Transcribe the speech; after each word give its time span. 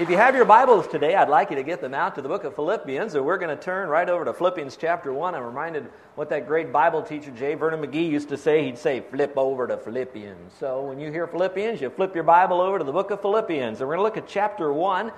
If 0.00 0.08
you 0.08 0.16
have 0.16 0.34
your 0.34 0.46
Bibles 0.46 0.88
today, 0.88 1.14
I'd 1.14 1.28
like 1.28 1.50
you 1.50 1.56
to 1.56 1.62
get 1.62 1.82
them 1.82 1.92
out 1.92 2.14
to 2.14 2.22
the 2.22 2.28
book 2.28 2.44
of 2.44 2.54
Philippians, 2.54 3.14
and 3.14 3.22
we're 3.22 3.36
going 3.36 3.54
to 3.54 3.62
turn 3.62 3.90
right 3.90 4.08
over 4.08 4.24
to 4.24 4.32
Philippians 4.32 4.78
chapter 4.78 5.12
1. 5.12 5.34
I'm 5.34 5.42
reminded 5.42 5.90
what 6.14 6.30
that 6.30 6.46
great 6.46 6.72
Bible 6.72 7.02
teacher, 7.02 7.30
J. 7.32 7.52
Vernon 7.52 7.82
McGee, 7.84 8.10
used 8.10 8.30
to 8.30 8.38
say. 8.38 8.64
He'd 8.64 8.78
say, 8.78 9.00
flip 9.00 9.34
over 9.36 9.68
to 9.68 9.76
Philippians. 9.76 10.54
So 10.58 10.84
when 10.84 10.98
you 11.00 11.12
hear 11.12 11.26
Philippians, 11.26 11.82
you 11.82 11.90
flip 11.90 12.14
your 12.14 12.24
Bible 12.24 12.62
over 12.62 12.78
to 12.78 12.84
the 12.84 12.92
book 12.92 13.10
of 13.10 13.20
Philippians. 13.20 13.80
And 13.80 13.88
we're 13.90 13.96
going 13.96 14.10
to 14.10 14.14
look 14.14 14.16
at 14.16 14.26
chapter 14.26 14.72
1. 14.72 15.12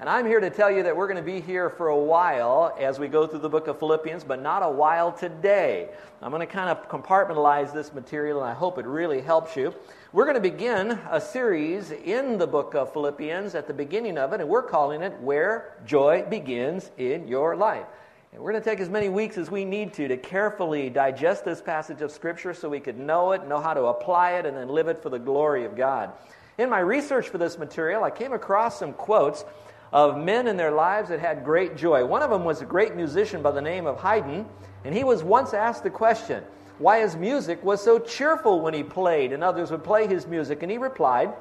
And 0.00 0.08
I'm 0.08 0.26
here 0.26 0.40
to 0.40 0.50
tell 0.50 0.68
you 0.68 0.82
that 0.82 0.96
we're 0.96 1.06
going 1.06 1.16
to 1.16 1.22
be 1.22 1.40
here 1.40 1.70
for 1.70 1.86
a 1.86 1.96
while 1.96 2.76
as 2.80 2.98
we 2.98 3.06
go 3.06 3.28
through 3.28 3.38
the 3.38 3.48
book 3.48 3.68
of 3.68 3.78
Philippians, 3.78 4.24
but 4.24 4.42
not 4.42 4.64
a 4.64 4.68
while 4.68 5.12
today. 5.12 5.90
I'm 6.20 6.32
going 6.32 6.44
to 6.44 6.52
kind 6.52 6.70
of 6.70 6.88
compartmentalize 6.88 7.72
this 7.72 7.94
material, 7.94 8.40
and 8.40 8.50
I 8.50 8.54
hope 8.54 8.78
it 8.78 8.86
really 8.86 9.20
helps 9.20 9.54
you. 9.54 9.72
We're 10.14 10.26
going 10.26 10.40
to 10.40 10.48
begin 10.48 10.96
a 11.10 11.20
series 11.20 11.90
in 11.90 12.38
the 12.38 12.46
book 12.46 12.76
of 12.76 12.92
Philippians 12.92 13.56
at 13.56 13.66
the 13.66 13.74
beginning 13.74 14.16
of 14.16 14.32
it, 14.32 14.40
and 14.40 14.48
we're 14.48 14.62
calling 14.62 15.02
it 15.02 15.12
Where 15.20 15.76
Joy 15.84 16.24
Begins 16.30 16.92
in 16.96 17.26
Your 17.26 17.56
Life. 17.56 17.86
And 18.32 18.40
we're 18.40 18.52
going 18.52 18.62
to 18.62 18.70
take 18.70 18.78
as 18.78 18.88
many 18.88 19.08
weeks 19.08 19.36
as 19.36 19.50
we 19.50 19.64
need 19.64 19.92
to 19.94 20.06
to 20.06 20.16
carefully 20.16 20.88
digest 20.88 21.44
this 21.44 21.60
passage 21.60 22.00
of 22.00 22.12
Scripture 22.12 22.54
so 22.54 22.68
we 22.68 22.78
could 22.78 22.96
know 22.96 23.32
it, 23.32 23.48
know 23.48 23.60
how 23.60 23.74
to 23.74 23.86
apply 23.86 24.34
it, 24.34 24.46
and 24.46 24.56
then 24.56 24.68
live 24.68 24.86
it 24.86 25.02
for 25.02 25.08
the 25.08 25.18
glory 25.18 25.64
of 25.64 25.74
God. 25.74 26.12
In 26.58 26.70
my 26.70 26.78
research 26.78 27.28
for 27.28 27.38
this 27.38 27.58
material, 27.58 28.04
I 28.04 28.10
came 28.10 28.32
across 28.32 28.78
some 28.78 28.92
quotes 28.92 29.44
of 29.92 30.16
men 30.16 30.46
in 30.46 30.56
their 30.56 30.70
lives 30.70 31.08
that 31.08 31.18
had 31.18 31.44
great 31.44 31.76
joy. 31.76 32.04
One 32.04 32.22
of 32.22 32.30
them 32.30 32.44
was 32.44 32.62
a 32.62 32.66
great 32.66 32.94
musician 32.94 33.42
by 33.42 33.50
the 33.50 33.60
name 33.60 33.84
of 33.84 33.98
Haydn, 33.98 34.46
and 34.84 34.94
he 34.94 35.02
was 35.02 35.24
once 35.24 35.52
asked 35.54 35.82
the 35.82 35.90
question, 35.90 36.44
why 36.78 37.00
his 37.00 37.16
music 37.16 37.62
was 37.64 37.82
so 37.82 37.98
cheerful 37.98 38.60
when 38.60 38.74
he 38.74 38.82
played, 38.82 39.32
and 39.32 39.44
others 39.44 39.70
would 39.70 39.84
play 39.84 40.06
his 40.06 40.26
music. 40.26 40.62
And 40.62 40.70
he 40.70 40.78
replied, 40.78 41.32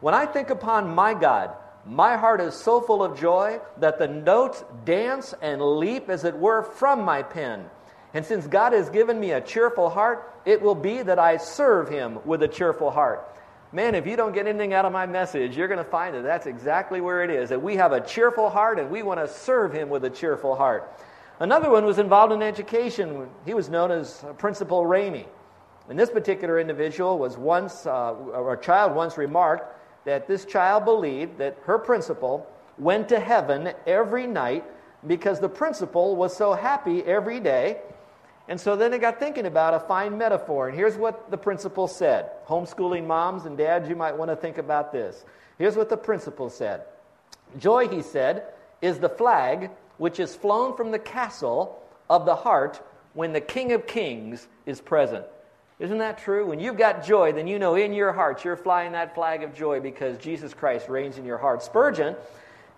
When 0.00 0.14
I 0.14 0.26
think 0.26 0.50
upon 0.50 0.94
my 0.94 1.14
God, 1.14 1.54
my 1.86 2.16
heart 2.16 2.40
is 2.40 2.54
so 2.54 2.80
full 2.80 3.02
of 3.02 3.18
joy 3.18 3.60
that 3.78 3.98
the 3.98 4.08
notes 4.08 4.64
dance 4.84 5.34
and 5.40 5.62
leap, 5.62 6.08
as 6.08 6.24
it 6.24 6.36
were, 6.36 6.62
from 6.62 7.02
my 7.04 7.22
pen. 7.22 7.64
And 8.12 8.26
since 8.26 8.46
God 8.46 8.72
has 8.72 8.90
given 8.90 9.20
me 9.20 9.32
a 9.32 9.40
cheerful 9.40 9.88
heart, 9.88 10.34
it 10.44 10.60
will 10.60 10.74
be 10.74 11.02
that 11.02 11.18
I 11.18 11.36
serve 11.36 11.88
him 11.88 12.18
with 12.24 12.42
a 12.42 12.48
cheerful 12.48 12.90
heart. 12.90 13.26
Man, 13.72 13.94
if 13.94 14.04
you 14.04 14.16
don't 14.16 14.32
get 14.32 14.48
anything 14.48 14.74
out 14.74 14.84
of 14.84 14.92
my 14.92 15.06
message, 15.06 15.56
you're 15.56 15.68
going 15.68 15.78
to 15.78 15.84
find 15.84 16.14
that 16.16 16.24
that's 16.24 16.46
exactly 16.46 17.00
where 17.00 17.22
it 17.22 17.30
is. 17.30 17.50
That 17.50 17.62
we 17.62 17.76
have 17.76 17.92
a 17.92 18.00
cheerful 18.00 18.50
heart 18.50 18.80
and 18.80 18.90
we 18.90 19.04
want 19.04 19.20
to 19.20 19.28
serve 19.28 19.72
him 19.72 19.88
with 19.88 20.04
a 20.04 20.10
cheerful 20.10 20.56
heart. 20.56 20.92
Another 21.40 21.70
one 21.70 21.86
was 21.86 21.98
involved 21.98 22.34
in 22.34 22.42
education. 22.42 23.26
He 23.46 23.54
was 23.54 23.70
known 23.70 23.90
as 23.90 24.22
Principal 24.36 24.84
Rainy. 24.84 25.26
And 25.88 25.98
this 25.98 26.10
particular 26.10 26.60
individual 26.60 27.18
was 27.18 27.38
once, 27.38 27.86
uh, 27.86 28.14
a 28.34 28.58
child 28.60 28.94
once 28.94 29.16
remarked 29.16 30.04
that 30.04 30.28
this 30.28 30.44
child 30.44 30.84
believed 30.84 31.38
that 31.38 31.56
her 31.64 31.78
principal 31.78 32.46
went 32.78 33.08
to 33.08 33.18
heaven 33.18 33.72
every 33.86 34.26
night 34.26 34.64
because 35.06 35.40
the 35.40 35.48
principal 35.48 36.14
was 36.14 36.36
so 36.36 36.52
happy 36.52 37.02
every 37.04 37.40
day. 37.40 37.80
And 38.48 38.60
so 38.60 38.76
then 38.76 38.90
they 38.90 38.98
got 38.98 39.18
thinking 39.18 39.46
about 39.46 39.72
a 39.72 39.80
fine 39.80 40.18
metaphor. 40.18 40.68
And 40.68 40.76
here's 40.76 40.96
what 40.96 41.30
the 41.30 41.38
principal 41.38 41.88
said. 41.88 42.30
Homeschooling 42.46 43.06
moms 43.06 43.46
and 43.46 43.56
dads, 43.56 43.88
you 43.88 43.96
might 43.96 44.14
want 44.14 44.30
to 44.30 44.36
think 44.36 44.58
about 44.58 44.92
this. 44.92 45.24
Here's 45.56 45.76
what 45.76 45.88
the 45.88 45.96
principal 45.96 46.50
said 46.50 46.82
Joy, 47.58 47.88
he 47.88 48.02
said, 48.02 48.44
is 48.82 48.98
the 48.98 49.08
flag 49.08 49.70
which 50.00 50.18
is 50.18 50.34
flown 50.34 50.74
from 50.74 50.90
the 50.90 50.98
castle 50.98 51.78
of 52.08 52.24
the 52.24 52.34
heart 52.34 52.82
when 53.12 53.34
the 53.34 53.40
King 53.40 53.72
of 53.72 53.86
Kings 53.86 54.48
is 54.64 54.80
present. 54.80 55.26
Isn't 55.78 55.98
that 55.98 56.16
true? 56.16 56.46
When 56.46 56.58
you've 56.58 56.78
got 56.78 57.04
joy, 57.04 57.32
then 57.32 57.46
you 57.46 57.58
know 57.58 57.74
in 57.74 57.92
your 57.92 58.10
heart 58.10 58.42
you're 58.42 58.56
flying 58.56 58.92
that 58.92 59.14
flag 59.14 59.42
of 59.42 59.54
joy 59.54 59.78
because 59.78 60.16
Jesus 60.16 60.54
Christ 60.54 60.88
reigns 60.88 61.18
in 61.18 61.26
your 61.26 61.36
heart. 61.36 61.62
Spurgeon, 61.62 62.16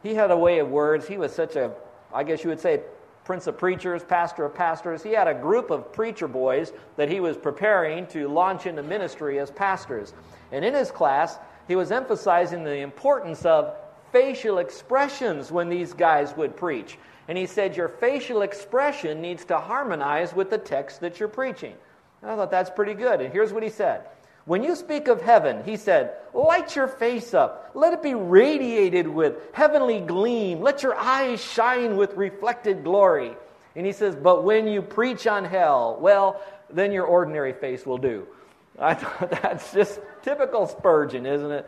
he 0.03 0.17
had 0.17 0.33
a 0.33 0.37
way 0.37 0.59
of 0.59 0.69
words. 0.69 1.07
He 1.07 1.17
was 1.17 1.33
such 1.33 1.55
a, 1.55 1.71
I 2.13 2.25
guess 2.25 2.43
you 2.43 2.51
would 2.51 2.59
say, 2.59 2.81
prince 3.25 3.47
of 3.47 3.57
preachers, 3.57 4.03
pastor 4.03 4.45
of 4.45 4.57
pastors. 4.57 5.01
He 5.01 5.13
had 5.13 5.29
a 5.29 5.35
group 5.35 5.71
of 5.71 5.93
preacher 5.93 6.27
boys 6.27 6.73
that 6.97 7.09
he 7.09 7.21
was 7.21 7.37
preparing 7.37 8.09
to 8.09 8.27
launch 8.27 8.67
into 8.67 8.83
ministry 8.83 9.39
as 9.39 9.49
pastors. 9.53 10.13
And 10.51 10.65
in 10.65 10.75
his 10.75 10.91
class, 10.91 11.39
he 11.69 11.77
was 11.77 11.93
emphasizing 11.93 12.65
the 12.65 12.79
importance 12.79 13.45
of 13.45 13.77
facial 14.11 14.59
expressions 14.59 15.51
when 15.51 15.69
these 15.69 15.93
guys 15.95 16.37
would 16.37 16.57
preach. 16.57 16.99
And 17.33 17.39
he 17.39 17.47
said, 17.47 17.79
Your 17.79 17.89
facial 17.89 18.43
expression 18.43 19.23
needs 19.23 19.47
to 19.47 19.59
harmonize 19.59 20.35
with 20.35 20.51
the 20.51 20.59
text 20.59 21.01
that 21.01 21.19
you're 21.19 21.31
preaching. 21.31 21.73
And 22.21 22.31
I 22.31 22.37
thought 22.37 22.51
that's 22.51 22.69
pretty 22.69 22.93
good. 22.93 23.23
And 23.23 23.33
here's 23.33 23.55
what 23.55 23.63
he 23.63 23.71
said 23.71 24.07
When 24.45 24.63
you 24.63 24.77
speak 24.77 25.09
of 25.09 25.23
heaven, 25.23 25.65
he 25.65 25.79
said, 25.79 26.13
Light 26.35 26.77
your 26.77 26.89
face 26.89 27.33
up. 27.33 27.71
Let 27.73 27.95
it 27.95 28.03
be 28.03 28.13
radiated 28.13 29.09
with 29.09 29.37
heavenly 29.55 30.01
gleam. 30.01 30.61
Let 30.61 30.83
your 30.83 30.95
eyes 30.95 31.43
shine 31.43 31.97
with 31.97 32.13
reflected 32.17 32.85
glory. 32.85 33.35
And 33.77 33.87
he 33.87 33.93
says, 33.93 34.15
But 34.15 34.45
when 34.45 34.67
you 34.67 34.83
preach 34.83 35.27
on 35.27 35.47
hell, 35.47 35.97
well, 36.03 36.39
then 36.69 36.93
your 36.93 37.07
ordinary 37.07 37.55
face 37.55 37.87
will 37.87 37.97
do. 37.97 38.27
I 38.79 38.93
thought 38.93 39.31
that's 39.31 39.73
just 39.73 40.01
typical 40.21 40.67
Spurgeon, 40.67 41.25
isn't 41.25 41.51
it? 41.51 41.67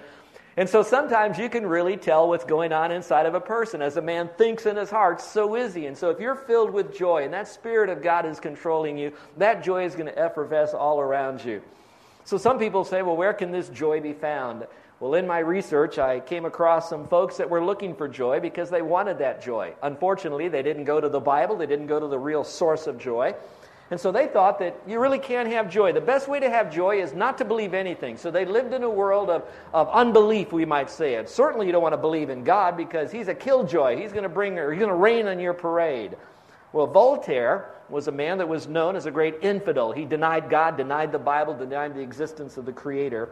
And 0.56 0.68
so 0.68 0.82
sometimes 0.84 1.36
you 1.36 1.48
can 1.48 1.66
really 1.66 1.96
tell 1.96 2.28
what's 2.28 2.44
going 2.44 2.72
on 2.72 2.92
inside 2.92 3.26
of 3.26 3.34
a 3.34 3.40
person. 3.40 3.82
As 3.82 3.96
a 3.96 4.02
man 4.02 4.30
thinks 4.38 4.66
in 4.66 4.76
his 4.76 4.90
heart, 4.90 5.20
so 5.20 5.56
is 5.56 5.74
he. 5.74 5.86
And 5.86 5.98
so 5.98 6.10
if 6.10 6.20
you're 6.20 6.36
filled 6.36 6.70
with 6.70 6.96
joy 6.96 7.24
and 7.24 7.34
that 7.34 7.48
Spirit 7.48 7.90
of 7.90 8.02
God 8.02 8.24
is 8.24 8.38
controlling 8.38 8.96
you, 8.96 9.12
that 9.36 9.64
joy 9.64 9.84
is 9.84 9.94
going 9.94 10.06
to 10.06 10.18
effervesce 10.18 10.72
all 10.72 11.00
around 11.00 11.44
you. 11.44 11.60
So 12.24 12.38
some 12.38 12.58
people 12.58 12.84
say, 12.84 13.02
well, 13.02 13.16
where 13.16 13.32
can 13.32 13.50
this 13.50 13.68
joy 13.68 14.00
be 14.00 14.12
found? 14.12 14.66
Well, 15.00 15.14
in 15.14 15.26
my 15.26 15.40
research, 15.40 15.98
I 15.98 16.20
came 16.20 16.44
across 16.44 16.88
some 16.88 17.08
folks 17.08 17.36
that 17.38 17.50
were 17.50 17.62
looking 17.62 17.96
for 17.96 18.08
joy 18.08 18.38
because 18.38 18.70
they 18.70 18.80
wanted 18.80 19.18
that 19.18 19.42
joy. 19.42 19.74
Unfortunately, 19.82 20.48
they 20.48 20.62
didn't 20.62 20.84
go 20.84 21.00
to 21.00 21.08
the 21.08 21.20
Bible, 21.20 21.56
they 21.56 21.66
didn't 21.66 21.88
go 21.88 21.98
to 21.98 22.06
the 22.06 22.18
real 22.18 22.44
source 22.44 22.86
of 22.86 22.96
joy. 22.98 23.34
And 23.90 24.00
so 24.00 24.10
they 24.10 24.26
thought 24.26 24.58
that 24.60 24.80
you 24.86 24.98
really 24.98 25.18
can't 25.18 25.48
have 25.50 25.70
joy. 25.70 25.92
The 25.92 26.00
best 26.00 26.26
way 26.26 26.40
to 26.40 26.48
have 26.48 26.72
joy 26.72 27.02
is 27.02 27.12
not 27.12 27.38
to 27.38 27.44
believe 27.44 27.74
anything. 27.74 28.16
So 28.16 28.30
they 28.30 28.44
lived 28.46 28.72
in 28.72 28.82
a 28.82 28.88
world 28.90 29.28
of, 29.28 29.44
of 29.74 29.90
unbelief, 29.90 30.52
we 30.52 30.64
might 30.64 30.90
say 30.90 31.14
it. 31.14 31.28
Certainly 31.28 31.66
you 31.66 31.72
don't 31.72 31.82
want 31.82 31.92
to 31.92 31.98
believe 31.98 32.30
in 32.30 32.44
God 32.44 32.76
because 32.76 33.12
he's 33.12 33.28
a 33.28 33.34
killjoy. 33.34 34.00
He's 34.00 34.12
going 34.12 34.22
to 34.22 34.28
bring 34.30 34.58
or 34.58 34.72
he's 34.72 34.80
going 34.80 34.88
to 34.90 34.96
rain 34.96 35.26
on 35.26 35.38
your 35.38 35.52
parade. 35.52 36.16
Well, 36.72 36.86
Voltaire 36.86 37.70
was 37.88 38.08
a 38.08 38.12
man 38.12 38.38
that 38.38 38.48
was 38.48 38.66
known 38.66 38.96
as 38.96 39.06
a 39.06 39.10
great 39.10 39.36
infidel. 39.42 39.92
He 39.92 40.06
denied 40.06 40.48
God, 40.48 40.76
denied 40.76 41.12
the 41.12 41.18
Bible, 41.18 41.54
denied 41.54 41.94
the 41.94 42.00
existence 42.00 42.56
of 42.56 42.64
the 42.64 42.72
Creator. 42.72 43.30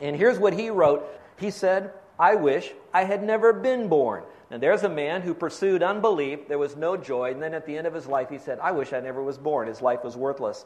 And 0.00 0.16
here's 0.16 0.38
what 0.38 0.52
he 0.52 0.70
wrote. 0.70 1.08
He 1.38 1.50
said, 1.50 1.92
I 2.18 2.34
wish 2.34 2.72
I 2.92 3.04
had 3.04 3.22
never 3.22 3.52
been 3.52 3.88
born. 3.88 4.24
And 4.50 4.62
there's 4.62 4.82
a 4.82 4.88
man 4.88 5.22
who 5.22 5.34
pursued 5.34 5.82
unbelief. 5.82 6.48
There 6.48 6.58
was 6.58 6.74
no 6.74 6.96
joy. 6.96 7.32
And 7.32 7.42
then 7.42 7.52
at 7.52 7.66
the 7.66 7.76
end 7.76 7.86
of 7.86 7.92
his 7.92 8.06
life, 8.06 8.30
he 8.30 8.38
said, 8.38 8.58
I 8.60 8.72
wish 8.72 8.92
I 8.92 9.00
never 9.00 9.22
was 9.22 9.36
born. 9.36 9.68
His 9.68 9.82
life 9.82 10.02
was 10.02 10.16
worthless. 10.16 10.64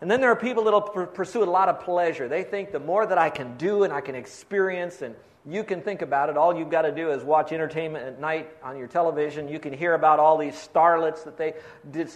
And 0.00 0.10
then 0.10 0.20
there 0.20 0.30
are 0.30 0.36
people 0.36 0.64
that 0.64 0.72
will 0.72 1.06
pursue 1.06 1.42
a 1.42 1.44
lot 1.44 1.70
of 1.70 1.80
pleasure. 1.80 2.28
They 2.28 2.44
think 2.44 2.72
the 2.72 2.80
more 2.80 3.06
that 3.06 3.16
I 3.16 3.30
can 3.30 3.56
do 3.56 3.84
and 3.84 3.92
I 3.92 4.02
can 4.02 4.14
experience, 4.14 5.00
and 5.00 5.14
you 5.46 5.64
can 5.64 5.80
think 5.80 6.02
about 6.02 6.28
it, 6.28 6.36
all 6.36 6.54
you've 6.54 6.70
got 6.70 6.82
to 6.82 6.92
do 6.92 7.10
is 7.10 7.24
watch 7.24 7.52
entertainment 7.52 8.04
at 8.04 8.20
night 8.20 8.50
on 8.62 8.76
your 8.76 8.88
television. 8.88 9.48
You 9.48 9.58
can 9.58 9.72
hear 9.72 9.94
about 9.94 10.18
all 10.18 10.36
these 10.36 10.54
starlets 10.54 11.24
that 11.24 11.38
they, 11.38 11.54
did, 11.90 12.10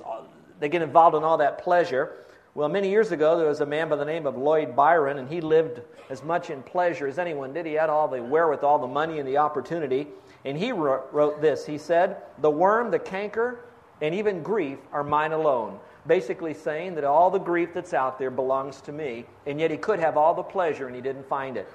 they 0.59 0.69
get 0.69 0.83
involved 0.83 1.17
in 1.17 1.25
all 1.25 1.39
that 1.39 1.63
pleasure. 1.63 2.17
Well, 2.53 2.69
many 2.69 2.91
years 2.91 3.13
ago, 3.13 3.39
there 3.39 3.49
was 3.49 3.63
a 3.63 3.67
man 3.67 3.89
by 3.89 3.97
the 3.97 4.05
name 4.05 4.27
of 4.27 4.37
Lord 4.37 4.77
Byron, 4.77 5.19
and 5.19 5.29
he 5.29 5.41
lived 5.41 5.81
as 6.11 6.23
much 6.23 6.51
in 6.51 6.63
pleasure 6.63 7.07
as 7.07 7.19
anyone 7.19 7.55
did. 7.55 7.65
He 7.65 7.75
had 7.75 7.89
all 7.89 8.09
the 8.09 8.23
wherewithal, 8.23 8.81
the 8.81 8.89
money, 8.89 9.21
and 9.21 9.27
the 9.27 9.39
opportunity. 9.39 10.09
And 10.45 10.57
he 10.57 10.73
wrote 10.73 11.41
this 11.41 11.67
He 11.67 11.79
said, 11.79 12.17
The 12.39 12.51
worm, 12.51 12.91
the 12.91 12.99
canker, 12.99 13.61
and 14.01 14.15
even 14.15 14.43
grief 14.43 14.79
are 14.93 15.05
mine 15.05 15.33
alone. 15.33 15.79
Basically, 16.07 16.55
saying 16.55 16.95
that 16.95 17.05
all 17.05 17.31
the 17.31 17.39
grief 17.39 17.71
that's 17.75 17.93
out 17.93 18.19
there 18.19 18.31
belongs 18.31 18.81
to 18.83 18.93
me, 18.93 19.27
and 19.47 19.61
yet 19.61 19.71
he 19.71 19.77
could 19.77 19.99
have 19.99 20.17
all 20.17 20.35
the 20.35 20.43
pleasure 20.43 20.87
and 20.87 20.97
he 20.97 21.03
didn't 21.03 21.29
find 21.29 21.59
it. 21.59 21.69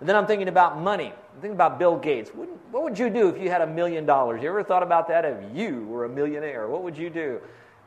And 0.00 0.08
then 0.08 0.16
I'm 0.16 0.26
thinking 0.26 0.48
about 0.48 0.78
money. 0.78 1.06
I'm 1.06 1.40
thinking 1.40 1.52
about 1.54 1.78
Bill 1.78 1.96
Gates. 1.96 2.30
What 2.30 2.82
would 2.82 2.98
you 2.98 3.08
do 3.08 3.28
if 3.28 3.40
you 3.40 3.48
had 3.50 3.60
a 3.60 3.66
million 3.66 4.04
dollars? 4.04 4.42
You 4.42 4.48
ever 4.48 4.64
thought 4.64 4.82
about 4.82 5.08
that 5.08 5.24
if 5.24 5.36
you 5.56 5.86
were 5.86 6.04
a 6.04 6.08
millionaire? 6.08 6.66
What 6.66 6.82
would 6.82 6.98
you 6.98 7.08
do? 7.08 7.40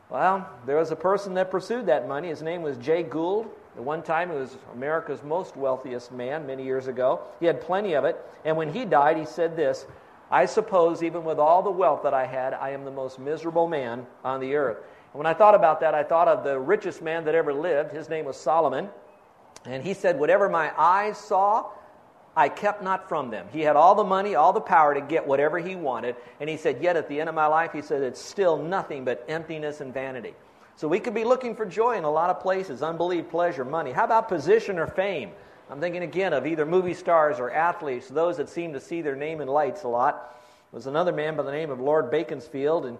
Well, 0.08 0.48
there 0.64 0.76
was 0.76 0.90
a 0.92 0.96
person 0.96 1.34
that 1.34 1.50
pursued 1.50 1.86
that 1.86 2.08
money. 2.08 2.28
His 2.28 2.40
name 2.40 2.62
was 2.62 2.78
Jay 2.78 3.02
Gould. 3.02 3.50
At 3.76 3.82
one 3.82 4.02
time, 4.02 4.30
he 4.30 4.36
was 4.36 4.56
America's 4.72 5.22
most 5.22 5.56
wealthiest 5.56 6.10
man 6.10 6.46
many 6.46 6.64
years 6.64 6.86
ago. 6.86 7.20
He 7.38 7.44
had 7.44 7.60
plenty 7.60 7.92
of 7.92 8.04
it. 8.04 8.16
And 8.46 8.56
when 8.56 8.72
he 8.72 8.86
died, 8.86 9.18
he 9.18 9.26
said 9.26 9.54
this 9.54 9.84
I 10.30 10.46
suppose, 10.46 11.02
even 11.02 11.24
with 11.24 11.38
all 11.38 11.62
the 11.62 11.70
wealth 11.70 12.02
that 12.02 12.14
I 12.14 12.26
had, 12.26 12.52
I 12.54 12.70
am 12.70 12.84
the 12.84 12.90
most 12.90 13.18
miserable 13.18 13.68
man 13.68 14.06
on 14.24 14.40
the 14.40 14.56
earth. 14.56 14.78
And 15.12 15.18
when 15.18 15.26
I 15.26 15.34
thought 15.34 15.54
about 15.54 15.80
that, 15.80 15.94
I 15.94 16.02
thought 16.02 16.28
of 16.28 16.42
the 16.42 16.58
richest 16.58 17.00
man 17.00 17.24
that 17.26 17.34
ever 17.34 17.52
lived. 17.52 17.92
His 17.92 18.08
name 18.08 18.24
was 18.24 18.36
Solomon. 18.36 18.88
And 19.64 19.82
he 19.82 19.94
said, 19.94 20.18
Whatever 20.18 20.48
my 20.48 20.72
eyes 20.76 21.16
saw, 21.16 21.70
I 22.36 22.50
kept 22.50 22.82
not 22.82 23.08
from 23.08 23.30
them. 23.30 23.46
He 23.52 23.62
had 23.62 23.76
all 23.76 23.94
the 23.94 24.04
money, 24.04 24.34
all 24.34 24.52
the 24.52 24.60
power 24.60 24.92
to 24.92 25.00
get 25.00 25.26
whatever 25.26 25.58
he 25.58 25.74
wanted. 25.74 26.16
And 26.38 26.50
he 26.50 26.56
said, 26.56 26.82
Yet 26.82 26.96
at 26.96 27.08
the 27.08 27.18
end 27.18 27.28
of 27.28 27.34
my 27.34 27.46
life, 27.46 27.72
he 27.72 27.80
said, 27.80 28.02
it's 28.02 28.20
still 28.20 28.56
nothing 28.56 29.04
but 29.04 29.24
emptiness 29.28 29.80
and 29.80 29.94
vanity. 29.94 30.34
So 30.76 30.86
we 30.86 31.00
could 31.00 31.14
be 31.14 31.24
looking 31.24 31.56
for 31.56 31.64
joy 31.64 31.96
in 31.96 32.04
a 32.04 32.10
lot 32.10 32.28
of 32.28 32.40
places 32.40 32.82
unbelief, 32.82 33.30
pleasure, 33.30 33.64
money. 33.64 33.92
How 33.92 34.04
about 34.04 34.28
position 34.28 34.78
or 34.78 34.86
fame? 34.86 35.30
I'm 35.68 35.80
thinking 35.80 36.02
again 36.02 36.32
of 36.32 36.46
either 36.46 36.64
movie 36.64 36.94
stars 36.94 37.40
or 37.40 37.50
athletes, 37.50 38.08
those 38.08 38.36
that 38.36 38.48
seem 38.48 38.72
to 38.74 38.80
see 38.80 39.02
their 39.02 39.16
name 39.16 39.40
in 39.40 39.48
lights 39.48 39.82
a 39.82 39.88
lot. 39.88 40.38
There 40.70 40.78
was 40.78 40.86
another 40.86 41.12
man 41.12 41.36
by 41.36 41.42
the 41.42 41.50
name 41.50 41.70
of 41.70 41.80
Lord 41.80 42.10
Beaconsfield, 42.10 42.86
and 42.86 42.98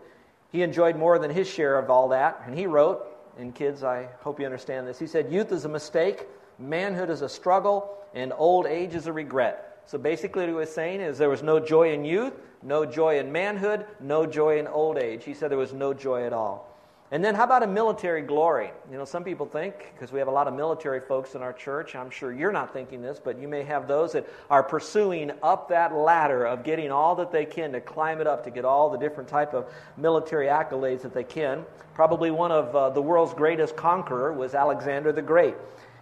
he 0.51 0.63
enjoyed 0.63 0.97
more 0.97 1.19
than 1.19 1.31
his 1.31 1.49
share 1.49 1.79
of 1.79 1.91
all 1.91 2.09
that. 2.09 2.43
And 2.45 2.59
he 2.59 2.67
wrote, 2.67 3.07
and 3.39 3.55
kids, 3.55 3.85
I 3.85 4.09
hope 4.21 4.41
you 4.41 4.47
understand 4.47 4.87
this. 4.87 4.99
He 4.99 5.07
said, 5.07 5.31
Youth 5.31 5.53
is 5.53 5.65
a 5.65 5.69
mistake, 5.69 6.27
manhood 6.59 7.11
is 7.11 7.23
a 7.23 7.29
struggle, 7.29 7.99
and 8.15 8.33
old 8.37 8.67
age 8.67 8.95
is 8.95 9.07
a 9.07 9.13
regret. 9.13 9.83
So 9.87 9.99
basically, 9.99 10.43
what 10.43 10.49
he 10.49 10.55
was 10.55 10.73
saying 10.73 11.01
is 11.01 11.19
there 11.19 11.31
was 11.31 11.45
no 11.45 11.61
joy 11.61 11.93
in 11.93 12.05
youth, 12.05 12.33
no 12.63 12.85
joy 12.85 13.21
in 13.21 13.31
manhood, 13.31 13.87
no 14.01 14.27
joy 14.27 14.59
in 14.59 14.67
old 14.67 14.99
age. 14.99 15.23
He 15.25 15.35
said 15.35 15.51
there 15.51 15.59
was 15.59 15.73
no 15.73 15.95
joy 15.95 16.25
at 16.25 16.33
all. 16.33 16.76
And 17.13 17.25
then, 17.25 17.37
how 17.37 17.45
about 17.45 17.63
a 17.63 17.69
military 17.69 18.23
glory? 18.23 18.73
You 18.91 18.99
know, 18.99 19.05
some 19.05 19.23
people 19.23 19.47
think, 19.47 19.93
because 19.95 20.11
we 20.11 20.19
have 20.19 20.27
a 20.27 20.33
lot 20.33 20.49
of 20.49 20.55
military 20.55 20.99
folks 20.99 21.37
in 21.37 21.43
our 21.43 21.53
church, 21.53 21.95
I'm 21.95 22.11
sure 22.11 22.33
you're 22.33 22.51
not 22.51 22.73
thinking 22.73 23.01
this, 23.01 23.21
but 23.23 23.39
you 23.39 23.47
may 23.47 23.63
have 23.63 23.87
those 23.87 24.11
that 24.13 24.29
are 24.51 24.65
pursuing 24.65 25.31
up 25.41 25.69
that 25.69 25.95
ladder 25.95 26.45
of 26.45 26.65
getting 26.65 26.91
all 26.91 27.15
that 27.17 27.31
they 27.31 27.45
can 27.45 27.71
to 27.73 27.81
climb 27.81 28.21
it 28.21 28.27
up 28.27 28.43
to 28.43 28.51
get 28.51 28.65
all 28.65 28.91
the 28.91 28.99
different 28.99 29.29
type 29.29 29.55
of 29.55 29.73
military 29.97 30.47
accolades 30.47 31.03
that 31.03 31.15
they 31.15 31.23
can. 31.23 31.65
Probably 31.95 32.33
one 32.33 32.51
of 32.51 32.75
uh, 32.75 32.91
the 32.91 33.03
world's 33.03 33.35
greatest 33.35 33.77
conqueror 33.77 34.33
was 34.33 34.55
Alexander 34.55 35.13
the 35.13 35.23
Great. 35.23 35.55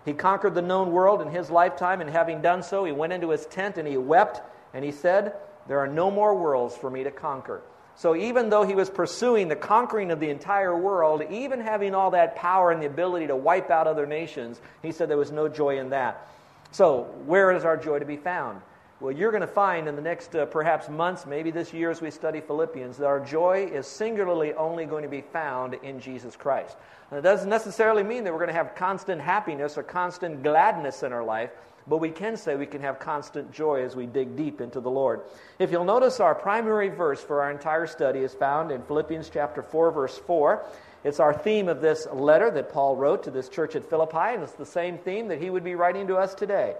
He 0.06 0.14
conquered 0.14 0.54
the 0.54 0.62
known 0.62 0.90
world 0.90 1.20
in 1.20 1.28
his 1.28 1.50
lifetime, 1.50 2.00
and 2.00 2.08
having 2.08 2.40
done 2.40 2.62
so, 2.62 2.82
he 2.84 2.92
went 2.92 3.12
into 3.12 3.28
his 3.28 3.44
tent 3.46 3.76
and 3.76 3.86
he 3.86 3.98
wept, 3.98 4.40
and 4.72 4.82
he 4.82 4.90
said, 4.90 5.34
There 5.68 5.80
are 5.80 5.86
no 5.86 6.10
more 6.10 6.34
worlds 6.34 6.74
for 6.74 6.88
me 6.88 7.04
to 7.04 7.10
conquer. 7.10 7.62
So, 7.96 8.16
even 8.16 8.50
though 8.50 8.64
he 8.64 8.74
was 8.74 8.90
pursuing 8.90 9.48
the 9.48 9.56
conquering 9.56 10.10
of 10.10 10.18
the 10.18 10.28
entire 10.28 10.76
world, 10.76 11.22
even 11.30 11.60
having 11.60 11.94
all 11.94 12.10
that 12.10 12.34
power 12.34 12.72
and 12.72 12.82
the 12.82 12.86
ability 12.86 13.28
to 13.28 13.36
wipe 13.36 13.70
out 13.70 13.86
other 13.86 14.06
nations, 14.06 14.60
he 14.82 14.90
said 14.90 15.08
there 15.08 15.16
was 15.16 15.30
no 15.30 15.48
joy 15.48 15.78
in 15.78 15.90
that. 15.90 16.28
So, 16.72 17.02
where 17.24 17.52
is 17.52 17.64
our 17.64 17.76
joy 17.76 18.00
to 18.00 18.04
be 18.04 18.16
found? 18.16 18.60
Well, 19.00 19.12
you're 19.12 19.30
going 19.30 19.42
to 19.42 19.46
find 19.46 19.86
in 19.86 19.96
the 19.96 20.02
next 20.02 20.34
uh, 20.34 20.46
perhaps 20.46 20.88
months, 20.88 21.26
maybe 21.26 21.50
this 21.50 21.72
year 21.72 21.90
as 21.90 22.00
we 22.00 22.10
study 22.10 22.40
Philippians, 22.40 22.96
that 22.96 23.06
our 23.06 23.20
joy 23.20 23.70
is 23.72 23.86
singularly 23.86 24.54
only 24.54 24.86
going 24.86 25.02
to 25.02 25.08
be 25.08 25.20
found 25.20 25.74
in 25.74 26.00
Jesus 26.00 26.36
Christ. 26.36 26.76
And 27.10 27.18
it 27.18 27.22
doesn't 27.22 27.48
necessarily 27.48 28.02
mean 28.02 28.24
that 28.24 28.32
we're 28.32 28.38
going 28.38 28.48
to 28.48 28.54
have 28.54 28.74
constant 28.74 29.20
happiness 29.20 29.76
or 29.76 29.82
constant 29.82 30.42
gladness 30.42 31.02
in 31.02 31.12
our 31.12 31.22
life, 31.22 31.50
but 31.86 31.98
we 31.98 32.10
can 32.10 32.36
say 32.36 32.56
we 32.56 32.66
can 32.66 32.80
have 32.80 32.98
constant 32.98 33.52
joy 33.52 33.82
as 33.82 33.94
we 33.94 34.06
dig 34.06 34.36
deep 34.36 34.60
into 34.60 34.80
the 34.80 34.90
Lord. 34.90 35.20
If 35.58 35.70
you'll 35.70 35.84
notice, 35.84 36.20
our 36.20 36.34
primary 36.34 36.88
verse 36.88 37.22
for 37.22 37.42
our 37.42 37.50
entire 37.50 37.86
study 37.86 38.20
is 38.20 38.34
found 38.34 38.70
in 38.70 38.82
Philippians 38.82 39.30
chapter 39.30 39.62
4, 39.62 39.90
verse 39.90 40.18
4. 40.18 40.64
It's 41.04 41.20
our 41.20 41.34
theme 41.34 41.68
of 41.68 41.82
this 41.82 42.06
letter 42.12 42.50
that 42.50 42.72
Paul 42.72 42.96
wrote 42.96 43.22
to 43.24 43.30
this 43.30 43.50
church 43.50 43.76
at 43.76 43.88
Philippi, 43.88 44.34
and 44.34 44.42
it's 44.42 44.52
the 44.52 44.64
same 44.64 44.96
theme 44.96 45.28
that 45.28 45.40
he 45.40 45.50
would 45.50 45.64
be 45.64 45.74
writing 45.74 46.06
to 46.06 46.16
us 46.16 46.34
today. 46.34 46.74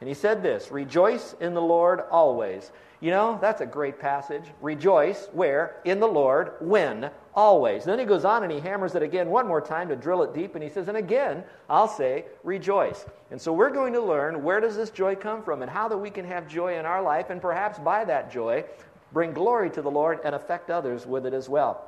And 0.00 0.08
he 0.08 0.14
said 0.14 0.42
this 0.42 0.70
Rejoice 0.70 1.34
in 1.40 1.54
the 1.54 1.62
Lord 1.62 2.00
always. 2.10 2.72
You 3.00 3.12
know, 3.12 3.38
that's 3.40 3.60
a 3.60 3.66
great 3.66 4.00
passage. 4.00 4.42
Rejoice, 4.60 5.28
where? 5.32 5.76
In 5.84 6.00
the 6.00 6.08
Lord, 6.08 6.54
when? 6.60 7.10
Always. 7.38 7.84
Then 7.84 8.00
he 8.00 8.04
goes 8.04 8.24
on 8.24 8.42
and 8.42 8.50
he 8.50 8.58
hammers 8.58 8.96
it 8.96 9.02
again 9.04 9.30
one 9.30 9.46
more 9.46 9.60
time 9.60 9.88
to 9.90 9.94
drill 9.94 10.24
it 10.24 10.34
deep, 10.34 10.56
and 10.56 10.64
he 10.64 10.68
says, 10.68 10.88
And 10.88 10.96
again, 10.96 11.44
I'll 11.70 11.86
say, 11.86 12.24
rejoice. 12.42 13.06
And 13.30 13.40
so 13.40 13.52
we're 13.52 13.70
going 13.70 13.92
to 13.92 14.00
learn 14.00 14.42
where 14.42 14.58
does 14.58 14.74
this 14.74 14.90
joy 14.90 15.14
come 15.14 15.44
from 15.44 15.62
and 15.62 15.70
how 15.70 15.86
that 15.86 15.98
we 15.98 16.10
can 16.10 16.24
have 16.24 16.48
joy 16.48 16.76
in 16.76 16.84
our 16.84 17.00
life, 17.00 17.30
and 17.30 17.40
perhaps 17.40 17.78
by 17.78 18.04
that 18.06 18.32
joy, 18.32 18.64
bring 19.12 19.32
glory 19.32 19.70
to 19.70 19.82
the 19.82 19.88
Lord 19.88 20.18
and 20.24 20.34
affect 20.34 20.68
others 20.68 21.06
with 21.06 21.26
it 21.26 21.32
as 21.32 21.48
well. 21.48 21.87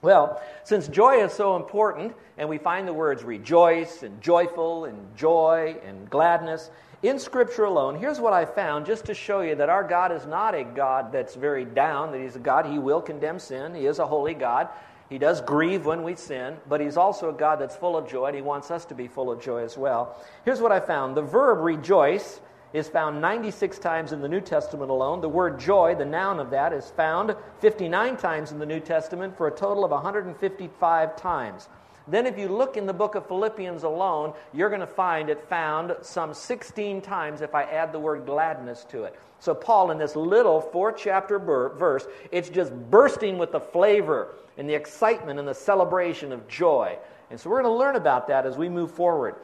Well, 0.00 0.40
since 0.64 0.86
joy 0.86 1.24
is 1.24 1.32
so 1.32 1.56
important, 1.56 2.14
and 2.36 2.48
we 2.48 2.58
find 2.58 2.86
the 2.86 2.92
words 2.92 3.24
rejoice 3.24 4.02
and 4.02 4.20
joyful 4.20 4.84
and 4.84 5.16
joy 5.16 5.76
and 5.84 6.08
gladness, 6.08 6.70
in 7.02 7.18
Scripture 7.20 7.64
alone, 7.64 7.96
here's 7.96 8.18
what 8.18 8.32
I 8.32 8.44
found 8.44 8.84
just 8.84 9.04
to 9.04 9.14
show 9.14 9.40
you 9.40 9.54
that 9.56 9.68
our 9.68 9.84
God 9.84 10.10
is 10.10 10.26
not 10.26 10.54
a 10.56 10.64
God 10.64 11.12
that's 11.12 11.36
very 11.36 11.64
down, 11.64 12.10
that 12.10 12.20
He's 12.20 12.34
a 12.34 12.40
God, 12.40 12.66
He 12.66 12.78
will 12.78 13.00
condemn 13.00 13.38
sin. 13.38 13.74
He 13.74 13.86
is 13.86 14.00
a 14.00 14.06
holy 14.06 14.34
God. 14.34 14.68
He 15.08 15.16
does 15.16 15.40
grieve 15.40 15.86
when 15.86 16.02
we 16.02 16.16
sin, 16.16 16.56
but 16.68 16.80
He's 16.80 16.96
also 16.96 17.30
a 17.30 17.32
God 17.32 17.60
that's 17.60 17.76
full 17.76 17.96
of 17.96 18.08
joy, 18.08 18.26
and 18.26 18.36
He 18.36 18.42
wants 18.42 18.72
us 18.72 18.84
to 18.86 18.94
be 18.96 19.06
full 19.06 19.30
of 19.30 19.40
joy 19.40 19.62
as 19.62 19.78
well. 19.78 20.20
Here's 20.44 20.60
what 20.60 20.72
I 20.72 20.80
found 20.80 21.16
the 21.16 21.22
verb 21.22 21.60
rejoice 21.60 22.40
is 22.72 22.88
found 22.88 23.20
96 23.20 23.78
times 23.78 24.12
in 24.12 24.20
the 24.20 24.28
New 24.28 24.40
Testament 24.40 24.90
alone. 24.90 25.20
The 25.20 25.28
word 25.28 25.58
joy, 25.58 25.94
the 25.94 26.04
noun 26.04 26.38
of 26.38 26.50
that, 26.50 26.72
is 26.72 26.90
found 26.90 27.34
59 27.60 28.16
times 28.16 28.52
in 28.52 28.58
the 28.58 28.66
New 28.66 28.80
Testament 28.80 29.36
for 29.36 29.48
a 29.48 29.50
total 29.50 29.84
of 29.84 29.90
155 29.90 31.16
times. 31.16 31.68
Then, 32.06 32.26
if 32.26 32.38
you 32.38 32.48
look 32.48 32.78
in 32.78 32.86
the 32.86 32.94
book 32.94 33.14
of 33.14 33.26
Philippians 33.26 33.82
alone, 33.82 34.32
you're 34.54 34.70
going 34.70 34.80
to 34.80 34.86
find 34.86 35.28
it 35.28 35.46
found 35.48 35.94
some 36.00 36.32
16 36.32 37.02
times 37.02 37.42
if 37.42 37.54
I 37.54 37.64
add 37.64 37.92
the 37.92 37.98
word 37.98 38.24
gladness 38.24 38.84
to 38.90 39.04
it. 39.04 39.14
So, 39.40 39.54
Paul, 39.54 39.90
in 39.90 39.98
this 39.98 40.16
little 40.16 40.60
four 40.60 40.90
chapter 40.90 41.38
verse, 41.38 42.06
it's 42.32 42.48
just 42.48 42.72
bursting 42.90 43.36
with 43.36 43.52
the 43.52 43.60
flavor 43.60 44.34
and 44.56 44.68
the 44.68 44.74
excitement 44.74 45.38
and 45.38 45.46
the 45.46 45.54
celebration 45.54 46.32
of 46.32 46.48
joy. 46.48 46.96
And 47.30 47.38
so, 47.38 47.50
we're 47.50 47.62
going 47.62 47.72
to 47.74 47.78
learn 47.78 47.96
about 47.96 48.28
that 48.28 48.46
as 48.46 48.56
we 48.56 48.70
move 48.70 48.90
forward. 48.90 49.34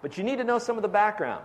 But 0.00 0.16
you 0.16 0.22
need 0.22 0.36
to 0.36 0.44
know 0.44 0.60
some 0.60 0.76
of 0.76 0.82
the 0.82 0.88
background. 0.88 1.44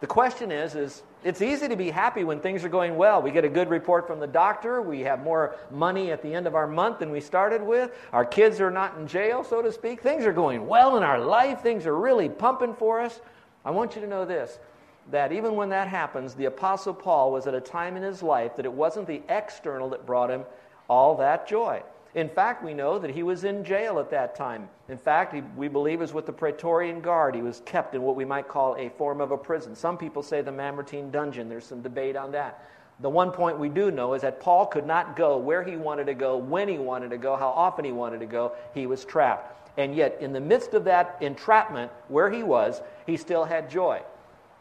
The 0.00 0.06
question 0.06 0.52
is, 0.52 0.76
is 0.76 1.02
it's 1.24 1.42
easy 1.42 1.66
to 1.66 1.74
be 1.74 1.90
happy 1.90 2.22
when 2.22 2.38
things 2.38 2.64
are 2.64 2.68
going 2.68 2.96
well. 2.96 3.20
We 3.20 3.32
get 3.32 3.44
a 3.44 3.48
good 3.48 3.68
report 3.68 4.06
from 4.06 4.20
the 4.20 4.28
doctor. 4.28 4.80
We 4.80 5.00
have 5.00 5.24
more 5.24 5.56
money 5.72 6.12
at 6.12 6.22
the 6.22 6.32
end 6.32 6.46
of 6.46 6.54
our 6.54 6.68
month 6.68 7.00
than 7.00 7.10
we 7.10 7.20
started 7.20 7.60
with. 7.60 7.90
Our 8.12 8.24
kids 8.24 8.60
are 8.60 8.70
not 8.70 8.96
in 8.96 9.08
jail, 9.08 9.42
so 9.42 9.60
to 9.60 9.72
speak. 9.72 10.00
Things 10.00 10.24
are 10.24 10.32
going 10.32 10.68
well 10.68 10.96
in 10.96 11.02
our 11.02 11.18
life. 11.18 11.62
Things 11.62 11.84
are 11.84 11.96
really 11.96 12.28
pumping 12.28 12.74
for 12.74 13.00
us. 13.00 13.20
I 13.64 13.72
want 13.72 13.96
you 13.96 14.00
to 14.00 14.06
know 14.06 14.24
this 14.24 14.58
that 15.10 15.32
even 15.32 15.56
when 15.56 15.70
that 15.70 15.88
happens, 15.88 16.34
the 16.34 16.44
Apostle 16.44 16.92
Paul 16.92 17.32
was 17.32 17.46
at 17.46 17.54
a 17.54 17.60
time 17.60 17.96
in 17.96 18.02
his 18.02 18.22
life 18.22 18.56
that 18.56 18.66
it 18.66 18.72
wasn't 18.72 19.06
the 19.06 19.22
external 19.28 19.88
that 19.90 20.04
brought 20.04 20.30
him 20.30 20.44
all 20.86 21.16
that 21.16 21.48
joy. 21.48 21.82
In 22.18 22.28
fact, 22.28 22.64
we 22.64 22.74
know 22.74 22.98
that 22.98 23.10
he 23.10 23.22
was 23.22 23.44
in 23.44 23.62
jail 23.62 24.00
at 24.00 24.10
that 24.10 24.34
time. 24.34 24.68
In 24.88 24.98
fact, 24.98 25.32
he, 25.32 25.40
we 25.56 25.68
believe 25.68 26.00
was 26.00 26.12
with 26.12 26.26
the 26.26 26.32
Praetorian 26.32 27.00
Guard. 27.00 27.36
He 27.36 27.42
was 27.42 27.62
kept 27.64 27.94
in 27.94 28.02
what 28.02 28.16
we 28.16 28.24
might 28.24 28.48
call 28.48 28.74
a 28.74 28.88
form 28.88 29.20
of 29.20 29.30
a 29.30 29.38
prison. 29.38 29.76
Some 29.76 29.96
people 29.96 30.24
say 30.24 30.40
the 30.40 30.50
Mamertine 30.50 31.12
dungeon. 31.12 31.48
There's 31.48 31.64
some 31.64 31.80
debate 31.80 32.16
on 32.16 32.32
that. 32.32 32.68
The 32.98 33.08
one 33.08 33.30
point 33.30 33.56
we 33.56 33.68
do 33.68 33.92
know 33.92 34.14
is 34.14 34.22
that 34.22 34.40
Paul 34.40 34.66
could 34.66 34.84
not 34.84 35.14
go 35.14 35.38
where 35.38 35.62
he 35.62 35.76
wanted 35.76 36.06
to 36.06 36.14
go, 36.14 36.36
when 36.36 36.66
he 36.66 36.76
wanted 36.76 37.10
to 37.10 37.18
go, 37.18 37.36
how 37.36 37.50
often 37.50 37.84
he 37.84 37.92
wanted 37.92 38.18
to 38.18 38.26
go. 38.26 38.50
He 38.74 38.88
was 38.88 39.04
trapped. 39.04 39.70
And 39.78 39.94
yet, 39.94 40.18
in 40.20 40.32
the 40.32 40.40
midst 40.40 40.74
of 40.74 40.82
that 40.86 41.18
entrapment, 41.20 41.92
where 42.08 42.32
he 42.32 42.42
was, 42.42 42.82
he 43.06 43.16
still 43.16 43.44
had 43.44 43.70
joy. 43.70 44.02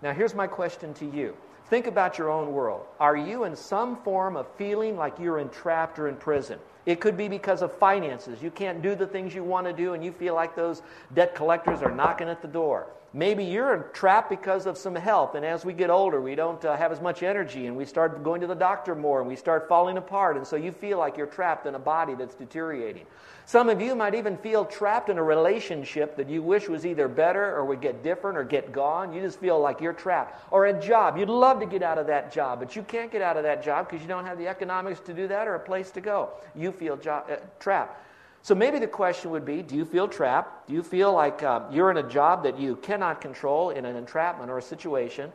Now, 0.03 0.13
here's 0.13 0.35
my 0.35 0.45
question 0.45 0.93
to 0.93 1.09
you. 1.09 1.35
Think 1.71 1.87
about 1.87 2.19
your 2.19 2.29
own 2.29 2.51
world. 2.51 2.85
Are 2.99 3.17
you 3.17 3.45
in 3.45 3.55
some 3.55 3.97
form 4.03 4.37
of 4.37 4.45
feeling 4.57 4.95
like 4.95 5.17
you're 5.17 5.39
entrapped 5.39 5.97
or 5.97 6.07
in 6.07 6.17
prison? 6.17 6.59
It 6.87 7.01
could 7.01 7.17
be 7.17 7.27
because 7.27 7.61
of 7.61 7.77
finances. 7.77 8.41
You 8.41 8.49
can't 8.49 8.81
do 8.81 8.95
the 8.95 9.05
things 9.05 9.35
you 9.35 9.43
want 9.43 9.67
to 9.67 9.73
do, 9.73 9.93
and 9.93 10.01
you 10.01 10.13
feel 10.13 10.33
like 10.33 10.55
those 10.55 10.81
debt 11.13 11.35
collectors 11.35 11.81
are 11.81 11.91
knocking 11.91 12.29
at 12.29 12.41
the 12.41 12.47
door. 12.47 12.87
Maybe 13.13 13.45
you're 13.45 13.89
trapped 13.93 14.29
because 14.29 14.65
of 14.65 14.77
some 14.77 14.93
health, 14.93 15.35
and 15.35 15.45
as 15.45 15.63
we 15.63 15.73
get 15.73 15.89
older, 15.89 16.21
we 16.21 16.35
don't 16.35 16.63
uh, 16.65 16.75
have 16.75 16.91
as 16.91 17.01
much 17.01 17.23
energy, 17.23 17.65
and 17.67 17.75
we 17.75 17.85
start 17.85 18.21
going 18.23 18.41
to 18.41 18.47
the 18.47 18.55
doctor 18.55 18.95
more, 18.95 19.19
and 19.19 19.27
we 19.27 19.35
start 19.35 19.69
falling 19.69 19.97
apart, 19.97 20.35
and 20.35 20.45
so 20.45 20.55
you 20.55 20.71
feel 20.71 20.99
like 20.99 21.15
you're 21.17 21.25
trapped 21.25 21.65
in 21.65 21.75
a 21.75 21.79
body 21.79 22.15
that's 22.15 22.35
deteriorating. 22.35 23.05
Some 23.45 23.69
of 23.69 23.79
you 23.79 23.95
might 23.95 24.13
even 24.13 24.35
feel 24.37 24.65
trapped 24.65 25.07
in 25.07 25.17
a 25.17 25.23
relationship 25.23 26.17
that 26.17 26.29
you 26.29 26.41
wish 26.41 26.67
was 26.67 26.85
either 26.85 27.07
better 27.07 27.55
or 27.55 27.63
would 27.63 27.79
get 27.79 28.03
different 28.03 28.37
or 28.37 28.43
get 28.43 28.73
gone. 28.73 29.13
You 29.13 29.21
just 29.21 29.39
feel 29.39 29.57
like 29.57 29.79
you're 29.79 29.93
trapped. 29.93 30.43
Or 30.51 30.65
a 30.65 30.77
job. 30.77 31.17
You'd 31.17 31.29
love 31.29 31.61
to 31.61 31.65
get 31.65 31.81
out 31.81 31.97
of 31.97 32.07
that 32.07 32.29
job, 32.29 32.59
but 32.59 32.75
you 32.75 32.83
can't 32.83 33.09
get 33.09 33.21
out 33.21 33.37
of 33.37 33.43
that 33.43 33.63
job 33.63 33.87
because 33.87 34.01
you 34.01 34.07
don't 34.09 34.25
have 34.25 34.37
the 34.37 34.49
economics 34.49 34.99
to 34.99 35.13
do 35.13 35.29
that 35.29 35.47
or 35.47 35.55
a 35.55 35.59
place 35.61 35.91
to 35.91 36.01
go. 36.01 36.31
You 36.55 36.73
feel 36.73 36.97
jo- 36.97 37.23
uh, 37.31 37.37
trapped. 37.57 38.03
So 38.47 38.55
maybe 38.55 38.79
the 38.79 38.87
question 38.87 39.31
would 39.31 39.43
be 39.43 39.61
do 39.61 39.75
you 39.75 39.83
feel 39.83 40.07
trapped? 40.07 40.69
Do 40.69 40.73
you 40.73 40.81
feel 40.81 41.11
like 41.11 41.43
uh, 41.43 41.63
you're 41.69 41.91
in 41.91 41.97
a 41.97 42.09
job 42.09 42.43
that 42.43 42.57
you 42.57 42.77
cannot 42.77 43.19
control 43.19 43.71
in 43.71 43.83
an 43.83 43.97
entrapment 43.97 44.49
or 44.49 44.57
a 44.57 44.61
situation? 44.61 45.33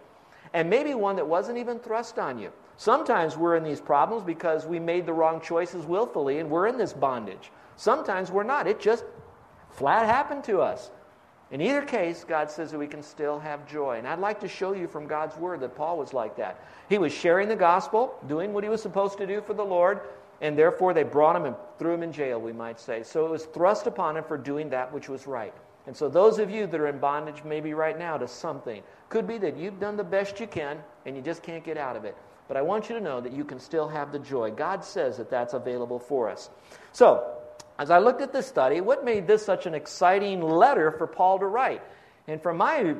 And 0.55 0.71
maybe 0.71 0.95
one 0.95 1.17
that 1.17 1.27
wasn't 1.27 1.59
even 1.59 1.79
thrust 1.79 2.19
on 2.19 2.39
you. 2.39 2.51
Sometimes 2.79 3.37
we're 3.37 3.57
in 3.57 3.65
these 3.65 3.83
problems 3.83 4.25
because 4.25 4.65
we 4.65 4.79
made 4.79 5.05
the 5.05 5.13
wrong 5.13 5.43
choices 5.43 5.85
willfully 5.85 6.39
and 6.39 6.49
we're 6.49 6.69
in 6.69 6.79
this 6.79 6.95
bondage. 6.95 7.51
Sometimes 7.77 8.31
we're 8.31 8.45
not. 8.45 8.67
It 8.67 8.81
just 8.81 9.05
flat 9.69 10.07
happened 10.07 10.45
to 10.45 10.63
us. 10.63 10.91
In 11.51 11.61
either 11.61 11.83
case, 11.83 12.25
God 12.25 12.51
says 12.51 12.71
that 12.71 12.79
we 12.79 12.87
can 12.87 13.03
still 13.03 13.39
have 13.39 13.69
joy. 13.69 13.99
And 13.99 14.09
I'd 14.09 14.21
like 14.21 14.41
to 14.41 14.49
show 14.49 14.73
you 14.73 14.89
from 14.89 15.07
God's 15.07 15.37
Word 15.37 15.61
that 15.61 15.77
Paul 15.77 15.99
was 15.99 16.15
like 16.15 16.35
that. 16.39 16.65
He 16.89 16.97
was 16.97 17.13
sharing 17.13 17.49
the 17.49 17.57
gospel, 17.57 18.15
doing 18.27 18.55
what 18.55 18.65
he 18.65 18.71
was 18.71 18.81
supposed 18.81 19.19
to 19.19 19.27
do 19.27 19.43
for 19.43 19.53
the 19.53 19.63
Lord, 19.63 20.01
and 20.43 20.59
therefore 20.59 20.93
they 20.93 21.05
brought 21.05 21.37
him 21.37 21.47
and 21.47 21.57
threw 21.79 21.95
him 21.95 22.03
in 22.03 22.13
jail, 22.13 22.39
we 22.39 22.53
might 22.53 22.79
say. 22.79 23.03
So 23.03 23.25
it 23.25 23.31
was 23.31 23.47
thrust 23.47 23.87
upon 23.87 24.17
him 24.17 24.25
for 24.25 24.37
doing 24.37 24.69
that 24.71 24.93
which 24.93 25.09
was 25.09 25.27
right. 25.27 25.55
And 25.87 25.97
so 25.97 26.09
those 26.09 26.39
of 26.39 26.51
you 26.51 26.67
that 26.67 26.79
are 26.81 26.89
in 26.89 26.99
bondage 26.99 27.43
maybe 27.45 27.75
right 27.75 27.99
now 27.99 28.19
to 28.19 28.29
something, 28.29 28.83
could 29.09 29.27
be 29.27 29.39
that 29.39 29.57
you've 29.57 29.81
done 29.81 29.97
the 29.97 30.05
best 30.05 30.39
you 30.41 30.47
can 30.47 30.79
and 31.07 31.17
you 31.17 31.23
just 31.23 31.43
can't 31.43 31.65
get 31.65 31.79
out 31.79 31.97
of 31.97 32.05
it. 32.05 32.17
But 32.49 32.57
I 32.57 32.63
want 32.63 32.89
you 32.89 32.97
to 32.97 33.01
know 33.01 33.21
that 33.21 33.33
you 33.33 33.45
can 33.45 33.59
still 33.59 33.89
have 33.89 34.13
the 34.13 34.19
joy. 34.19 34.51
God 34.51 34.85
says 34.85 35.17
that 35.17 35.31
that's 35.31 35.55
available 35.55 35.99
for 35.99 36.29
us. 36.29 36.51
So, 36.93 37.39
as 37.79 37.91
I 37.91 37.99
looked 37.99 38.21
at 38.21 38.33
this 38.33 38.47
study, 38.47 38.81
what 38.81 39.05
made 39.05 39.27
this 39.27 39.45
such 39.45 39.67
an 39.67 39.75
exciting 39.75 40.43
letter 40.43 40.91
for 40.91 41.07
Paul 41.07 41.39
to 41.39 41.47
write? 41.47 41.83
And 42.29 42.43
from 42.43 42.59
my 42.59 42.95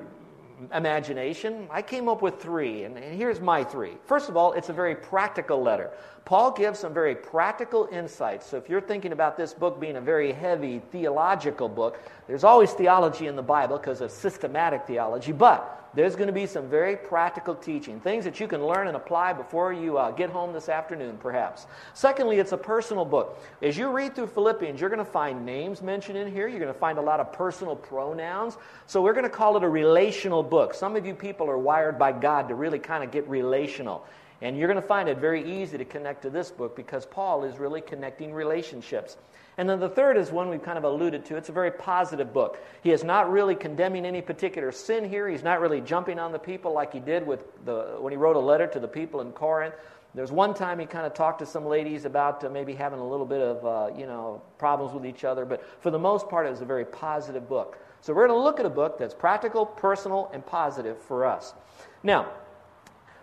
imagination, 0.75 1.69
I 1.71 1.83
came 1.83 2.09
up 2.09 2.23
with 2.23 2.41
three, 2.41 2.85
and, 2.85 2.97
here's 2.97 3.41
my 3.41 3.65
three. 3.65 3.93
First 4.05 4.29
of 4.29 4.37
all, 4.37 4.53
it's 4.53 4.69
a 4.69 4.73
very 4.73 4.95
practical 4.95 5.63
letter. 5.63 5.91
Paul 6.25 6.53
gives 6.53 6.79
some 6.79 6.95
very 6.95 7.17
practical 7.17 7.89
insights. 7.91 8.47
So 8.47 8.57
if 8.57 8.69
you're 8.69 8.81
thinking 8.81 9.13
about 9.13 9.37
this 9.37 9.53
book 9.53 9.81
being 9.81 9.97
a 9.97 10.01
very 10.01 10.33
heavy 10.33 10.81
theological 10.91 11.69
book, 11.69 12.01
there's 12.29 12.45
always 12.45 12.73
theology 12.73 13.27
in 13.27 13.35
the 13.35 13.43
Bible 13.43 13.77
because 13.77 14.01
of 14.01 14.11
systematic 14.11 14.87
theology, 14.87 15.33
but 15.33 15.83
there's 15.95 16.17
going 16.17 16.29
to 16.29 16.33
be 16.33 16.47
some 16.47 16.69
very 16.69 16.97
practical 16.97 17.55
teaching, 17.55 18.01
things 18.01 18.25
that 18.25 18.41
you 18.41 18.49
can 18.49 18.65
learn 18.65 18.87
and 18.87 18.97
apply 18.97 19.35
before 19.35 19.73
you 19.73 19.99
uh, 19.99 20.11
get 20.11 20.31
home 20.31 20.53
this 20.53 20.69
afternoon, 20.69 21.19
perhaps. 21.19 21.67
Secondly, 21.93 22.39
it's 22.39 22.53
a 22.53 22.57
personal 22.57 23.05
book. 23.05 23.43
As 23.61 23.77
you 23.77 23.91
read 23.91 24.15
through 24.15 24.29
Philippians, 24.29 24.81
you're 24.81 24.89
going 24.89 25.05
to 25.05 25.05
find 25.05 25.45
names 25.45 25.83
mentioned 25.83 26.17
in 26.17 26.33
here. 26.33 26.49
You're 26.49 26.61
going 26.61 26.73
to 26.73 26.79
find 26.79 26.99
a 26.99 27.03
lot 27.03 27.21
of 27.21 27.33
personal 27.33 27.77
pronouns. 27.77 28.57
So 28.87 29.03
we're 29.03 29.13
going 29.13 29.25
to 29.25 29.31
call 29.31 29.57
it 29.57 29.65
a 29.65 29.69
relational 29.69 30.43
book. 30.43 30.73
Some 30.73 30.97
of 30.97 31.05
you 31.05 31.15
people 31.15 31.51
are 31.51 31.59
wired 31.59 31.99
by 31.99 32.13
God 32.13 32.49
to 32.49 32.55
really 32.55 32.79
kind 32.79 33.05
of 33.05 33.11
get 33.11 33.29
relational. 33.29 34.07
And 34.43 34.59
you're 34.59 34.67
going 34.67 34.81
to 34.81 34.87
find 34.87 35.09
it 35.09 35.19
very 35.19 35.63
easy 35.63 35.79
to 35.79 35.85
connect 35.85 36.23
to 36.23 36.31
this 36.31 36.51
book 36.51 36.75
because 36.75 37.07
Paul 37.07 37.45
is 37.45 37.59
really 37.59 37.81
connecting 37.81 38.35
relationships. 38.35 39.17
And 39.57 39.69
then 39.69 39.79
the 39.79 39.89
third 39.89 40.17
is 40.17 40.33
one 40.33 40.49
we've 40.49 40.63
kind 40.63 40.77
of 40.77 40.83
alluded 40.85 41.25
to. 41.27 41.37
It's 41.37 41.49
a 41.49 41.53
very 41.53 41.71
positive 41.71 42.33
book. 42.33 42.59
He 42.83 42.91
is 42.91 43.05
not 43.05 43.31
really 43.31 43.55
condemning 43.55 44.05
any 44.05 44.21
particular 44.21 44.73
sin 44.73 45.09
here. 45.09 45.29
He's 45.29 45.45
not 45.45 45.61
really 45.61 45.81
jumping 45.81 46.19
on 46.19 46.33
the 46.33 46.41
people 46.41 46.73
like 46.73 46.93
he 46.93 46.99
did 46.99 47.25
with 47.25 47.45
the, 47.65 47.97
when 48.01 48.13
he 48.13 48.17
wrote 48.17 48.35
a 48.35 48.41
letter 48.41 48.67
to 48.67 48.81
the 48.81 48.89
people 48.89 49.21
in 49.21 49.31
Corinth. 49.31 49.75
There's 50.15 50.33
one 50.33 50.55
time 50.55 50.79
he 50.79 50.87
kind 50.87 51.07
of 51.07 51.15
talked 51.15 51.39
to 51.39 51.47
some 51.47 51.65
ladies 51.65 52.05
about 52.05 52.43
uh, 52.45 52.51
maybe 52.51 52.75
having 52.75 52.99
a 52.99 53.07
little 53.07 53.25
bit 53.25 53.41
of, 53.41 53.65
uh, 53.65 53.97
you 53.97 54.07
know, 54.07 54.43
problems 54.59 54.93
with 54.93 55.07
each 55.07 55.25
other. 55.25 55.45
But 55.45 55.63
for 55.81 55.91
the 55.91 55.99
most 55.99 56.29
part, 56.29 56.47
it 56.47 56.51
was 56.51 56.61
a 56.61 56.67
very 56.67 56.85
positive 56.85 57.49
book. 57.49 57.79
So 58.01 58.13
we're 58.13 58.27
going 58.27 58.39
to 58.39 58.43
look 58.43 58.59
at 58.59 58.67
a 58.67 58.71
book 58.71 58.99
that's 58.99 59.15
practical, 59.15 59.65
personal, 59.65 60.29
and 60.35 60.45
positive 60.45 61.01
for 61.01 61.25
us. 61.25 61.55
Now, 62.03 62.27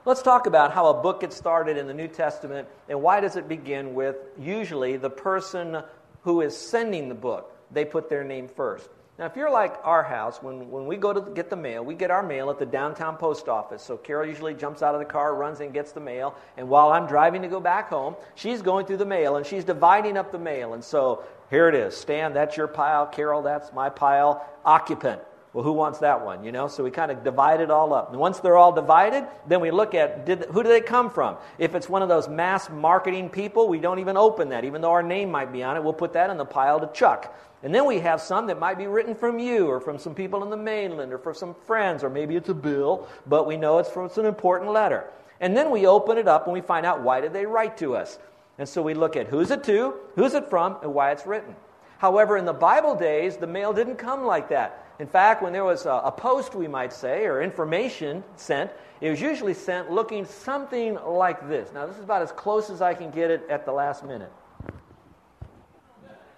Let's 0.06 0.22
talk 0.22 0.48
about 0.48 0.72
how 0.72 0.88
a 0.88 1.02
book 1.02 1.22
gets 1.22 1.36
started 1.36 1.78
in 1.78 1.86
the 1.86 1.94
New 1.94 2.08
Testament 2.08 2.68
and 2.88 3.02
why 3.02 3.20
does 3.20 3.36
it 3.36 3.50
begin 3.50 3.94
with 3.94 4.16
usually 4.38 4.96
the 4.98 5.10
person 5.10 5.84
who 6.22 6.42
is 6.42 6.56
sending 6.56 7.10
the 7.10 7.16
book. 7.16 7.56
They 7.72 7.86
put 7.86 8.10
their 8.10 8.24
name 8.24 8.48
first. 8.48 8.90
Now, 9.18 9.26
if 9.26 9.36
you're 9.36 9.52
like 9.52 9.76
our 9.84 10.02
house, 10.02 10.42
when, 10.42 10.72
when 10.72 10.86
we 10.86 10.96
go 10.96 11.12
to 11.12 11.20
get 11.34 11.50
the 11.50 11.58
mail, 11.58 11.84
we 11.84 11.94
get 11.94 12.10
our 12.10 12.24
mail 12.24 12.50
at 12.50 12.58
the 12.58 12.66
downtown 12.66 13.18
post 13.18 13.50
office. 13.50 13.84
So 13.84 13.98
Carol 13.98 14.26
usually 14.26 14.54
jumps 14.54 14.82
out 14.82 14.96
of 14.96 15.00
the 15.00 15.06
car, 15.06 15.36
runs 15.36 15.60
and 15.60 15.74
gets 15.74 15.92
the 15.92 16.00
mail. 16.00 16.36
And 16.56 16.70
while 16.70 16.92
I'm 16.92 17.06
driving 17.06 17.42
to 17.42 17.50
go 17.50 17.60
back 17.60 17.90
home, 17.90 18.16
she's 18.36 18.62
going 18.62 18.86
through 18.86 18.98
the 18.98 19.06
mail 19.06 19.36
and 19.36 19.46
she's 19.46 19.66
dividing 19.66 20.16
up 20.16 20.32
the 20.32 20.40
mail. 20.40 20.74
And 20.74 20.82
so 20.82 21.26
here 21.50 21.68
it 21.68 21.76
is 21.76 21.98
Stan, 21.98 22.34
that's 22.34 22.56
your 22.56 22.68
pile. 22.68 23.06
Carol, 23.08 23.42
that's 23.42 23.74
my 23.74 23.90
pile. 23.90 24.48
Occupant. 24.64 25.22
Well, 25.52 25.64
who 25.64 25.74
wants 25.74 26.00
that 26.00 26.24
one? 26.24 26.44
You 26.44 26.52
know, 26.52 26.68
so 26.68 26.84
we 26.84 26.92
kind 26.92 27.10
of 27.10 27.24
divide 27.24 27.60
it 27.60 27.72
all 27.72 27.94
up. 27.94 28.12
And 28.12 28.20
once 28.20 28.40
they're 28.40 28.58
all 28.58 28.72
divided, 28.72 29.26
then 29.48 29.62
we 29.62 29.72
look 29.72 29.96
at 29.96 30.26
did, 30.26 30.46
who 30.46 30.62
do 30.62 30.70
they 30.70 30.82
come 30.82 31.10
from? 31.10 31.38
If 31.58 31.74
it's 31.74 31.90
one 31.90 32.04
of 32.04 32.10
those 32.10 32.28
mass 32.28 32.70
marketing 32.70 33.30
people, 33.30 33.68
we 33.68 33.80
don't 33.80 33.98
even 33.98 34.16
open 34.16 34.50
that, 34.50 34.64
even 34.64 34.82
though 34.82 34.92
our 34.92 35.02
name 35.02 35.32
might 35.32 35.52
be 35.52 35.64
on 35.64 35.76
it. 35.76 35.84
We'll 35.84 35.94
put 35.94 36.14
that 36.14 36.30
in 36.30 36.38
the 36.38 36.46
pile 36.46 36.80
to 36.80 36.88
Chuck. 36.94 37.36
And 37.64 37.74
then 37.74 37.86
we 37.86 38.00
have 38.00 38.22
some 38.22 38.48
that 38.48 38.60
might 38.60 38.78
be 38.78 38.86
written 38.86 39.16
from 39.16 39.40
you 39.40 39.68
or 39.68 39.82
from 39.82 39.98
some 39.98 40.14
people 40.14 40.44
in 40.44 40.50
the 40.50 40.58
mainland 40.58 41.12
or 41.12 41.18
from 41.18 41.34
some 41.34 41.56
friends, 41.66 42.04
or 42.04 42.10
maybe 42.10 42.36
it's 42.36 42.50
a 42.50 42.54
bill, 42.54 43.08
but 43.26 43.48
we 43.48 43.58
know 43.58 43.80
it's 43.80 43.90
from 43.90 44.06
it's 44.06 44.18
an 44.18 44.26
important 44.26 44.72
letter. 44.72 45.06
And 45.42 45.58
then 45.58 45.72
we 45.72 45.88
open 45.88 46.18
it 46.18 46.28
up 46.28 46.46
and 46.46 46.54
we 46.54 46.62
find 46.62 46.86
out 46.86 47.02
why 47.02 47.22
did 47.22 47.34
they 47.34 47.46
write 47.46 47.78
to 47.78 47.96
us. 47.96 48.20
And 48.60 48.68
so 48.68 48.82
we 48.82 48.94
look 48.94 49.16
at 49.16 49.28
who's 49.28 49.52
it 49.52 49.64
to, 49.64 49.96
who's 50.16 50.34
it 50.36 50.50
from, 50.50 50.78
and 50.84 50.94
why 50.94 51.12
it's 51.12 51.26
written. 51.26 51.56
However, 51.98 52.38
in 52.38 52.46
the 52.46 52.54
Bible 52.54 52.96
days, 52.96 53.38
the 53.38 53.48
mail 53.48 53.74
didn't 53.74 53.96
come 53.96 54.26
like 54.26 54.50
that. 54.50 54.86
In 55.00 55.08
fact, 55.08 55.42
when 55.42 55.54
there 55.54 55.64
was 55.64 55.86
a, 55.86 56.02
a, 56.04 56.12
post, 56.12 56.56
we 56.56 56.68
might 56.68 56.92
say, 56.92 57.26
or 57.26 57.42
information 57.42 58.22
sent, 58.36 58.70
it 59.00 59.10
was 59.10 59.22
usually 59.22 59.54
sent 59.54 59.90
looking 59.90 60.26
something 60.26 60.96
like 60.96 61.48
this. 61.48 61.72
Now, 61.74 61.86
this 61.86 61.96
is 61.96 62.04
about 62.04 62.22
as 62.22 62.34
close 62.34 62.70
as 62.70 62.82
I 62.82 62.94
can 62.94 63.10
get 63.10 63.32
it 63.32 63.50
at 63.50 63.66
the 63.66 63.72
last 63.72 64.04
minute. 64.04 64.32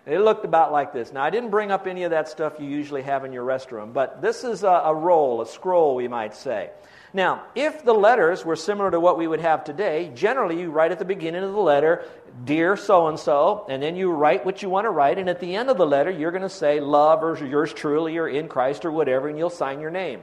It 0.05 0.19
looked 0.19 0.45
about 0.45 0.71
like 0.71 0.93
this. 0.93 1.13
Now, 1.13 1.23
I 1.23 1.29
didn't 1.29 1.51
bring 1.51 1.71
up 1.71 1.85
any 1.85 2.03
of 2.03 2.11
that 2.11 2.27
stuff 2.27 2.53
you 2.59 2.65
usually 2.65 3.03
have 3.03 3.23
in 3.23 3.31
your 3.31 3.45
restroom, 3.45 3.93
but 3.93 4.21
this 4.21 4.43
is 4.43 4.63
a, 4.63 4.81
a 4.85 4.95
roll, 4.95 5.41
a 5.41 5.45
scroll, 5.45 5.95
we 5.95 6.07
might 6.07 6.35
say. 6.35 6.71
Now, 7.13 7.43
if 7.55 7.83
the 7.83 7.93
letters 7.93 8.43
were 8.43 8.55
similar 8.55 8.89
to 8.89 8.99
what 8.99 9.17
we 9.17 9.27
would 9.27 9.41
have 9.41 9.63
today, 9.63 10.11
generally 10.15 10.59
you 10.59 10.71
write 10.71 10.91
at 10.91 10.97
the 10.97 11.05
beginning 11.05 11.43
of 11.43 11.51
the 11.51 11.59
letter, 11.59 12.05
Dear 12.45 12.77
so 12.77 13.07
and 13.07 13.19
so, 13.19 13.65
and 13.69 13.83
then 13.83 13.97
you 13.97 14.09
write 14.11 14.45
what 14.45 14.61
you 14.61 14.69
want 14.69 14.85
to 14.85 14.89
write, 14.89 15.17
and 15.17 15.29
at 15.29 15.41
the 15.41 15.53
end 15.53 15.69
of 15.69 15.77
the 15.77 15.85
letter, 15.85 16.09
you're 16.09 16.31
going 16.31 16.41
to 16.41 16.49
say, 16.49 16.79
Love, 16.79 17.21
or 17.21 17.37
yours 17.45 17.73
truly, 17.73 18.17
or 18.17 18.29
in 18.29 18.47
Christ, 18.47 18.85
or 18.85 18.91
whatever, 18.91 19.27
and 19.27 19.37
you'll 19.37 19.49
sign 19.49 19.81
your 19.81 19.91
name. 19.91 20.21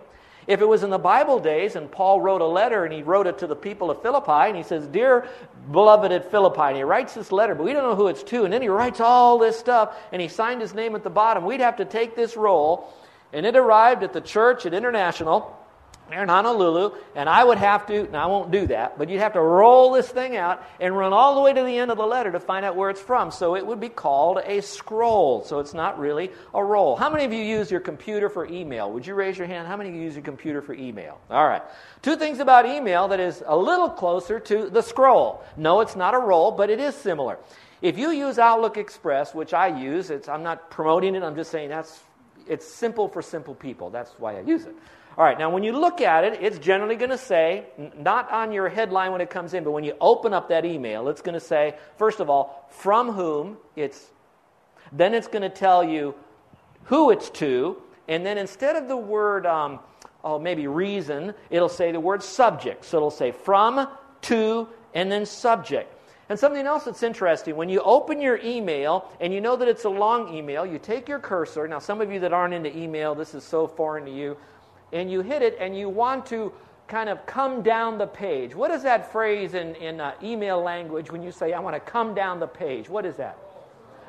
If 0.48 0.62
it 0.62 0.66
was 0.66 0.82
in 0.82 0.88
the 0.88 0.98
Bible 0.98 1.38
days 1.38 1.76
and 1.76 1.92
Paul 1.92 2.22
wrote 2.22 2.40
a 2.40 2.46
letter 2.46 2.86
and 2.86 2.92
he 2.92 3.02
wrote 3.02 3.26
it 3.26 3.36
to 3.38 3.46
the 3.46 3.54
people 3.54 3.90
of 3.90 4.00
Philippi 4.00 4.48
and 4.48 4.56
he 4.56 4.62
says, 4.62 4.86
Dear 4.86 5.28
beloved 5.70 6.10
at 6.10 6.30
Philippi, 6.30 6.62
and 6.62 6.76
he 6.76 6.82
writes 6.82 7.12
this 7.12 7.30
letter, 7.30 7.54
but 7.54 7.64
we 7.64 7.74
don't 7.74 7.82
know 7.82 7.94
who 7.94 8.08
it's 8.08 8.22
to, 8.24 8.44
and 8.44 8.52
then 8.52 8.62
he 8.62 8.68
writes 8.68 8.98
all 8.98 9.38
this 9.38 9.58
stuff 9.58 9.94
and 10.10 10.22
he 10.22 10.28
signed 10.28 10.62
his 10.62 10.72
name 10.72 10.94
at 10.96 11.04
the 11.04 11.10
bottom, 11.10 11.44
we'd 11.44 11.60
have 11.60 11.76
to 11.76 11.84
take 11.84 12.16
this 12.16 12.34
roll 12.34 12.90
and 13.34 13.44
it 13.44 13.56
arrived 13.56 14.02
at 14.02 14.14
the 14.14 14.22
church 14.22 14.64
at 14.64 14.72
International 14.72 15.54
there 16.10 16.22
in 16.22 16.28
Honolulu, 16.28 16.92
and 17.14 17.28
I 17.28 17.42
would 17.44 17.58
have 17.58 17.86
to, 17.86 18.10
now 18.10 18.24
I 18.24 18.26
won't 18.26 18.50
do 18.50 18.66
that, 18.68 18.98
but 18.98 19.08
you'd 19.08 19.20
have 19.20 19.34
to 19.34 19.40
roll 19.40 19.92
this 19.92 20.08
thing 20.08 20.36
out 20.36 20.62
and 20.80 20.96
run 20.96 21.12
all 21.12 21.34
the 21.34 21.40
way 21.40 21.52
to 21.52 21.62
the 21.62 21.78
end 21.78 21.90
of 21.90 21.98
the 21.98 22.06
letter 22.06 22.32
to 22.32 22.40
find 22.40 22.64
out 22.64 22.76
where 22.76 22.90
it's 22.90 23.00
from. 23.00 23.30
So 23.30 23.56
it 23.56 23.66
would 23.66 23.80
be 23.80 23.88
called 23.88 24.38
a 24.44 24.62
scroll. 24.62 25.44
So 25.44 25.58
it's 25.58 25.74
not 25.74 25.98
really 25.98 26.30
a 26.54 26.62
roll. 26.62 26.96
How 26.96 27.10
many 27.10 27.24
of 27.24 27.32
you 27.32 27.42
use 27.42 27.70
your 27.70 27.80
computer 27.80 28.28
for 28.28 28.46
email? 28.46 28.90
Would 28.92 29.06
you 29.06 29.14
raise 29.14 29.38
your 29.38 29.46
hand? 29.46 29.68
How 29.68 29.76
many 29.76 29.90
of 29.90 29.96
you 29.96 30.02
use 30.02 30.14
your 30.14 30.24
computer 30.24 30.62
for 30.62 30.74
email? 30.74 31.20
All 31.30 31.46
right. 31.46 31.62
Two 32.02 32.16
things 32.16 32.38
about 32.38 32.66
email 32.66 33.08
that 33.08 33.20
is 33.20 33.42
a 33.46 33.56
little 33.56 33.90
closer 33.90 34.40
to 34.40 34.70
the 34.70 34.82
scroll. 34.82 35.44
No, 35.56 35.80
it's 35.80 35.96
not 35.96 36.14
a 36.14 36.18
roll, 36.18 36.50
but 36.50 36.70
it 36.70 36.80
is 36.80 36.94
similar. 36.94 37.38
If 37.80 37.96
you 37.96 38.10
use 38.10 38.38
Outlook 38.38 38.76
Express, 38.76 39.34
which 39.34 39.54
I 39.54 39.68
use, 39.68 40.10
it's, 40.10 40.28
I'm 40.28 40.42
not 40.42 40.70
promoting 40.70 41.14
it, 41.14 41.22
I'm 41.22 41.36
just 41.36 41.50
saying 41.50 41.68
that's 41.68 42.00
it's 42.48 42.66
simple 42.66 43.08
for 43.08 43.22
simple 43.22 43.54
people. 43.54 43.90
That's 43.90 44.10
why 44.18 44.38
I 44.38 44.40
use 44.40 44.64
it. 44.64 44.74
All 45.16 45.24
right, 45.24 45.38
now 45.38 45.50
when 45.50 45.64
you 45.64 45.72
look 45.72 46.00
at 46.00 46.24
it, 46.24 46.38
it's 46.40 46.58
generally 46.58 46.94
going 46.94 47.10
to 47.10 47.18
say, 47.18 47.64
not 47.96 48.30
on 48.30 48.52
your 48.52 48.68
headline 48.68 49.10
when 49.10 49.20
it 49.20 49.30
comes 49.30 49.52
in, 49.52 49.64
but 49.64 49.72
when 49.72 49.82
you 49.82 49.94
open 50.00 50.32
up 50.32 50.48
that 50.50 50.64
email, 50.64 51.08
it's 51.08 51.22
going 51.22 51.34
to 51.34 51.40
say, 51.40 51.74
first 51.96 52.20
of 52.20 52.30
all, 52.30 52.68
from 52.70 53.10
whom 53.10 53.56
it's, 53.74 54.06
then 54.92 55.14
it's 55.14 55.26
going 55.26 55.42
to 55.42 55.48
tell 55.48 55.82
you 55.82 56.14
who 56.84 57.10
it's 57.10 57.30
to, 57.30 57.82
and 58.06 58.24
then 58.24 58.38
instead 58.38 58.76
of 58.76 58.88
the 58.88 58.96
word, 58.96 59.44
um, 59.44 59.80
oh, 60.24 60.38
maybe 60.38 60.66
reason, 60.66 61.34
it'll 61.50 61.68
say 61.68 61.92
the 61.92 62.00
word 62.00 62.22
subject. 62.22 62.84
So 62.84 62.96
it'll 62.96 63.10
say 63.10 63.32
from, 63.32 63.88
to, 64.22 64.68
and 64.94 65.10
then 65.10 65.26
subject. 65.26 65.94
And 66.28 66.38
something 66.38 66.66
else 66.66 66.84
that's 66.84 67.02
interesting 67.02 67.56
when 67.56 67.68
you 67.68 67.80
open 67.80 68.20
your 68.20 68.38
email 68.44 69.10
and 69.20 69.32
you 69.32 69.40
know 69.40 69.56
that 69.56 69.66
it's 69.66 69.84
a 69.84 69.90
long 69.90 70.34
email, 70.34 70.66
you 70.66 70.78
take 70.78 71.08
your 71.08 71.18
cursor. 71.18 71.66
Now, 71.66 71.78
some 71.78 72.00
of 72.00 72.12
you 72.12 72.20
that 72.20 72.32
aren't 72.32 72.52
into 72.52 72.76
email, 72.76 73.14
this 73.14 73.34
is 73.34 73.44
so 73.44 73.66
foreign 73.66 74.04
to 74.04 74.10
you 74.10 74.36
and 74.92 75.10
you 75.10 75.20
hit 75.20 75.42
it 75.42 75.56
and 75.60 75.76
you 75.76 75.88
want 75.88 76.26
to 76.26 76.52
kind 76.86 77.08
of 77.08 77.24
come 77.26 77.62
down 77.62 77.98
the 77.98 78.06
page. 78.06 78.54
What 78.54 78.70
is 78.70 78.82
that 78.82 79.12
phrase 79.12 79.54
in, 79.54 79.74
in 79.76 80.00
uh, 80.00 80.14
email 80.22 80.60
language 80.60 81.12
when 81.12 81.22
you 81.22 81.30
say, 81.30 81.52
I 81.52 81.60
want 81.60 81.76
to 81.76 81.80
come 81.80 82.14
down 82.14 82.40
the 82.40 82.46
page? 82.46 82.88
What 82.88 83.04
is 83.04 83.16
that? 83.16 83.38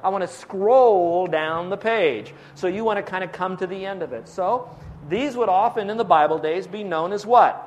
I 0.02 0.10
want 0.10 0.22
to 0.22 0.28
scroll 0.28 1.28
down 1.28 1.70
the 1.70 1.78
page. 1.78 2.34
So 2.56 2.68
you 2.68 2.86
want 2.86 2.98
to 2.98 3.04
kind 3.04 3.24
of 3.24 3.34
come 3.34 3.58
to 3.58 3.68
the 3.68 3.86
end 3.86 4.02
of 4.02 4.14
it. 4.14 4.30
So 4.30 4.70
these 5.10 5.36
would 5.36 5.50
often 5.50 5.90
in 5.90 5.98
the 5.98 6.06
Bible 6.06 6.40
days 6.40 6.68
be 6.68 6.84
known 6.84 7.12
as 7.12 7.26
what? 7.26 7.66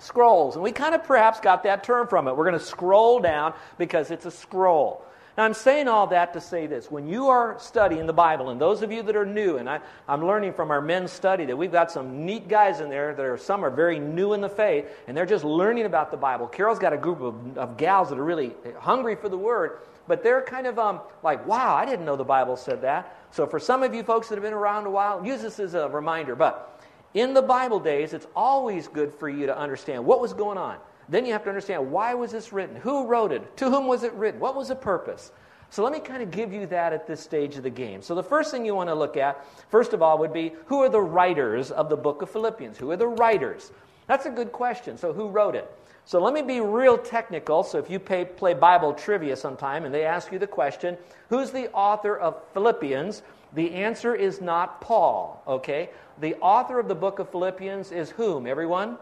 Scrolls. 0.00 0.56
And 0.56 0.64
we 0.64 0.72
kind 0.72 0.96
of 0.96 1.04
perhaps 1.04 1.38
got 1.38 1.62
that 1.62 1.84
term 1.84 2.08
from 2.08 2.26
it. 2.26 2.36
We're 2.36 2.44
going 2.44 2.58
to 2.58 2.64
scroll 2.64 3.20
down 3.20 3.54
because 3.78 4.10
it's 4.10 4.26
a 4.26 4.30
scroll. 4.32 5.04
Now, 5.36 5.44
I'm 5.44 5.54
saying 5.54 5.88
all 5.88 6.08
that 6.08 6.34
to 6.34 6.42
say 6.42 6.66
this. 6.66 6.90
When 6.90 7.08
you 7.08 7.28
are 7.28 7.56
studying 7.58 8.06
the 8.06 8.12
Bible, 8.12 8.50
and 8.50 8.60
those 8.60 8.82
of 8.82 8.92
you 8.92 9.02
that 9.02 9.16
are 9.16 9.24
new, 9.24 9.56
and 9.56 9.68
I, 9.68 9.80
am 10.06 10.26
learning 10.26 10.52
from 10.52 10.70
our 10.70 10.82
men's 10.82 11.10
study 11.10 11.46
that 11.46 11.56
we've 11.56 11.72
got 11.72 11.90
some 11.90 12.26
neat 12.26 12.48
guys 12.48 12.80
in 12.80 12.90
there 12.90 13.14
that 13.14 13.24
are, 13.24 13.38
some 13.38 13.64
are 13.64 13.70
very 13.70 13.98
new 13.98 14.34
in 14.34 14.42
the 14.42 14.48
faith, 14.50 14.86
and 15.06 15.16
they're 15.16 15.24
just 15.24 15.44
learning 15.44 15.86
about 15.86 16.10
the 16.10 16.18
Bible. 16.18 16.46
Carol's 16.46 16.78
got 16.78 16.92
a 16.92 16.98
group 16.98 17.22
of, 17.22 17.56
of 17.56 17.78
gals 17.78 18.10
that 18.10 18.18
are 18.18 18.24
really 18.24 18.52
hungry 18.78 19.16
for 19.16 19.30
the 19.30 19.38
Word, 19.38 19.78
but 20.06 20.22
they're 20.22 20.42
kind 20.42 20.66
of 20.66 20.78
um, 20.78 21.00
like, 21.22 21.46
wow, 21.46 21.74
I 21.74 21.86
didn't 21.86 22.04
know 22.04 22.16
the 22.16 22.24
Bible 22.24 22.56
said 22.56 22.82
that. 22.82 23.16
So, 23.30 23.46
for 23.46 23.58
some 23.58 23.82
of 23.82 23.94
you 23.94 24.02
folks 24.02 24.28
that 24.28 24.34
have 24.34 24.42
been 24.42 24.52
around 24.52 24.84
a 24.84 24.90
while, 24.90 25.24
use 25.24 25.40
this 25.40 25.58
as 25.58 25.72
a 25.72 25.88
reminder. 25.88 26.36
But 26.36 26.78
in 27.14 27.32
the 27.32 27.42
Bible 27.42 27.80
days, 27.80 28.12
it's 28.12 28.26
always 28.36 28.86
good 28.86 29.14
for 29.14 29.30
you 29.30 29.46
to 29.46 29.56
understand 29.56 30.04
what 30.04 30.20
was 30.20 30.34
going 30.34 30.58
on. 30.58 30.76
Then 31.08 31.26
you 31.26 31.32
have 31.32 31.42
to 31.44 31.48
understand 31.48 31.90
why 31.90 32.14
was 32.14 32.32
this 32.32 32.52
written? 32.52 32.76
Who 32.76 33.06
wrote 33.06 33.32
it? 33.32 33.56
To 33.58 33.70
whom 33.70 33.86
was 33.86 34.02
it 34.02 34.12
written? 34.14 34.40
What 34.40 34.54
was 34.54 34.68
the 34.68 34.76
purpose? 34.76 35.32
So 35.70 35.82
let 35.82 35.92
me 35.92 36.00
kind 36.00 36.22
of 36.22 36.30
give 36.30 36.52
you 36.52 36.66
that 36.66 36.92
at 36.92 37.06
this 37.06 37.20
stage 37.20 37.56
of 37.56 37.62
the 37.62 37.70
game. 37.70 38.02
So 38.02 38.14
the 38.14 38.22
first 38.22 38.50
thing 38.50 38.66
you 38.66 38.74
want 38.74 38.90
to 38.90 38.94
look 38.94 39.16
at, 39.16 39.44
first 39.70 39.94
of 39.94 40.02
all, 40.02 40.18
would 40.18 40.32
be 40.32 40.52
who 40.66 40.82
are 40.82 40.90
the 40.90 41.00
writers 41.00 41.70
of 41.70 41.88
the 41.88 41.96
book 41.96 42.20
of 42.20 42.30
Philippians? 42.30 42.76
Who 42.76 42.90
are 42.90 42.96
the 42.96 43.08
writers? 43.08 43.72
That's 44.06 44.26
a 44.26 44.30
good 44.30 44.52
question. 44.52 44.98
So 44.98 45.12
who 45.12 45.28
wrote 45.28 45.54
it? 45.54 45.70
So 46.04 46.20
let 46.20 46.34
me 46.34 46.42
be 46.42 46.60
real 46.60 46.98
technical. 46.98 47.62
So 47.62 47.78
if 47.78 47.88
you 47.88 47.98
pay, 47.98 48.24
play 48.24 48.54
Bible 48.54 48.92
trivia 48.92 49.36
sometime 49.36 49.84
and 49.84 49.94
they 49.94 50.04
ask 50.04 50.32
you 50.32 50.38
the 50.38 50.46
question, 50.46 50.98
who's 51.28 51.50
the 51.50 51.70
author 51.72 52.18
of 52.18 52.42
Philippians? 52.52 53.22
The 53.54 53.72
answer 53.72 54.14
is 54.14 54.40
not 54.40 54.80
Paul, 54.80 55.42
okay? 55.46 55.90
The 56.20 56.34
author 56.36 56.78
of 56.78 56.88
the 56.88 56.94
book 56.94 57.18
of 57.18 57.30
Philippians 57.30 57.92
is 57.92 58.10
whom, 58.10 58.46
everyone? 58.46 58.98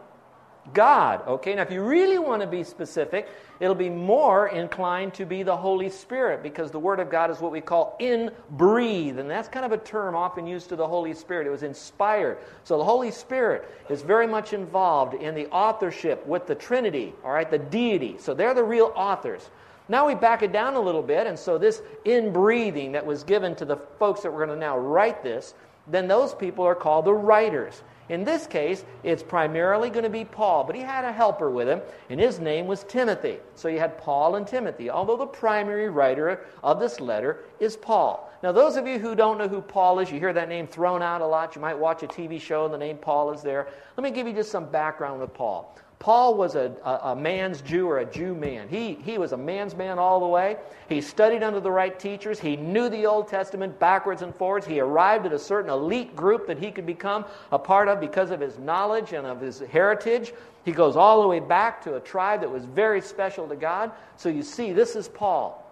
God. 0.73 1.27
Okay, 1.27 1.55
now 1.55 1.63
if 1.63 1.71
you 1.71 1.83
really 1.83 2.19
want 2.19 2.41
to 2.41 2.47
be 2.47 2.63
specific, 2.63 3.27
it'll 3.59 3.75
be 3.75 3.89
more 3.89 4.49
inclined 4.49 5.13
to 5.15 5.25
be 5.25 5.43
the 5.43 5.55
Holy 5.55 5.89
Spirit 5.89 6.43
because 6.43 6.71
the 6.71 6.79
Word 6.79 6.99
of 6.99 7.09
God 7.09 7.31
is 7.31 7.39
what 7.39 7.51
we 7.51 7.61
call 7.61 7.95
in 7.99 8.31
breathe, 8.51 9.19
and 9.19 9.29
that's 9.29 9.47
kind 9.47 9.65
of 9.65 9.71
a 9.71 9.77
term 9.77 10.15
often 10.15 10.45
used 10.45 10.69
to 10.69 10.75
the 10.75 10.87
Holy 10.87 11.13
Spirit. 11.13 11.47
It 11.47 11.49
was 11.49 11.63
inspired. 11.63 12.37
So 12.63 12.77
the 12.77 12.83
Holy 12.83 13.11
Spirit 13.11 13.69
is 13.89 14.01
very 14.01 14.27
much 14.27 14.53
involved 14.53 15.15
in 15.15 15.33
the 15.33 15.47
authorship 15.47 16.25
with 16.27 16.45
the 16.45 16.55
Trinity, 16.55 17.13
all 17.23 17.31
right, 17.31 17.49
the 17.49 17.59
deity. 17.59 18.17
So 18.19 18.33
they're 18.33 18.53
the 18.53 18.63
real 18.63 18.93
authors. 18.95 19.49
Now 19.89 20.07
we 20.07 20.15
back 20.15 20.43
it 20.43 20.53
down 20.53 20.75
a 20.75 20.79
little 20.79 21.03
bit, 21.03 21.27
and 21.27 21.37
so 21.37 21.57
this 21.57 21.81
in 22.05 22.31
breathing 22.31 22.91
that 22.93 23.05
was 23.05 23.23
given 23.23 23.55
to 23.55 23.65
the 23.65 23.77
folks 23.99 24.21
that 24.21 24.31
were 24.31 24.45
going 24.45 24.57
to 24.57 24.65
now 24.65 24.77
write 24.77 25.23
this, 25.23 25.53
then 25.87 26.07
those 26.07 26.33
people 26.33 26.63
are 26.65 26.75
called 26.75 27.05
the 27.05 27.13
writers. 27.13 27.81
In 28.09 28.23
this 28.23 28.47
case, 28.47 28.83
it's 29.03 29.23
primarily 29.23 29.89
going 29.89 30.03
to 30.03 30.09
be 30.09 30.25
Paul, 30.25 30.63
but 30.63 30.75
he 30.75 30.81
had 30.81 31.05
a 31.05 31.11
helper 31.11 31.49
with 31.49 31.67
him, 31.67 31.81
and 32.09 32.19
his 32.19 32.39
name 32.39 32.67
was 32.67 32.83
Timothy. 32.83 33.37
So 33.55 33.67
you 33.67 33.79
had 33.79 33.97
Paul 33.97 34.35
and 34.35 34.45
Timothy, 34.45 34.89
although 34.89 35.17
the 35.17 35.25
primary 35.25 35.89
writer 35.89 36.45
of 36.63 36.79
this 36.79 36.99
letter 36.99 37.45
is 37.59 37.77
Paul. 37.77 38.29
Now, 38.43 38.51
those 38.51 38.75
of 38.75 38.87
you 38.87 38.99
who 38.99 39.15
don't 39.15 39.37
know 39.37 39.47
who 39.47 39.61
Paul 39.61 39.99
is, 39.99 40.11
you 40.11 40.19
hear 40.19 40.33
that 40.33 40.49
name 40.49 40.67
thrown 40.67 41.01
out 41.01 41.21
a 41.21 41.25
lot. 41.25 41.55
You 41.55 41.61
might 41.61 41.77
watch 41.77 42.03
a 42.03 42.07
TV 42.07 42.41
show 42.41 42.65
and 42.65 42.73
the 42.73 42.77
name 42.77 42.97
Paul 42.97 43.31
is 43.31 43.41
there. 43.41 43.67
Let 43.95 44.03
me 44.03 44.11
give 44.11 44.27
you 44.27 44.33
just 44.33 44.51
some 44.51 44.65
background 44.65 45.21
with 45.21 45.33
Paul. 45.33 45.75
Paul 46.01 46.33
was 46.33 46.55
a, 46.55 46.75
a, 46.83 47.11
a, 47.11 47.15
man's 47.15 47.61
Jew 47.61 47.87
or 47.87 47.99
a 47.99 48.05
Jew 48.05 48.33
man. 48.33 48.67
He, 48.67 48.95
he 49.03 49.19
was 49.19 49.33
a 49.33 49.37
man's 49.37 49.75
man 49.75 49.99
all 49.99 50.19
the 50.19 50.25
way. 50.25 50.57
He 50.89 50.99
studied 50.99 51.43
under 51.43 51.59
the 51.59 51.69
right 51.69 51.97
teachers. 51.97 52.39
He 52.39 52.55
knew 52.55 52.89
the 52.89 53.05
Old 53.05 53.27
Testament 53.27 53.77
backwards 53.77 54.23
and 54.23 54.33
forwards. 54.33 54.65
He 54.65 54.79
arrived 54.79 55.27
at 55.27 55.31
a 55.31 55.37
certain 55.37 55.69
elite 55.69 56.15
group 56.15 56.47
that 56.47 56.57
he 56.57 56.71
could 56.71 56.87
become 56.87 57.23
a 57.51 57.59
part 57.59 57.87
of 57.87 57.99
because 57.99 58.31
of 58.31 58.39
his 58.39 58.57
knowledge 58.57 59.13
and 59.13 59.27
of 59.27 59.39
his 59.39 59.59
heritage. 59.59 60.33
He 60.65 60.71
goes 60.71 60.95
all 60.95 61.21
the 61.21 61.27
way 61.27 61.39
back 61.39 61.83
to 61.83 61.93
a 61.93 61.99
tribe 61.99 62.41
that 62.41 62.49
was 62.49 62.65
very 62.65 63.01
special 63.01 63.47
to 63.47 63.55
God. 63.55 63.91
So 64.15 64.27
you 64.27 64.41
see, 64.41 64.73
this 64.73 64.95
is 64.95 65.07
Paul. 65.07 65.63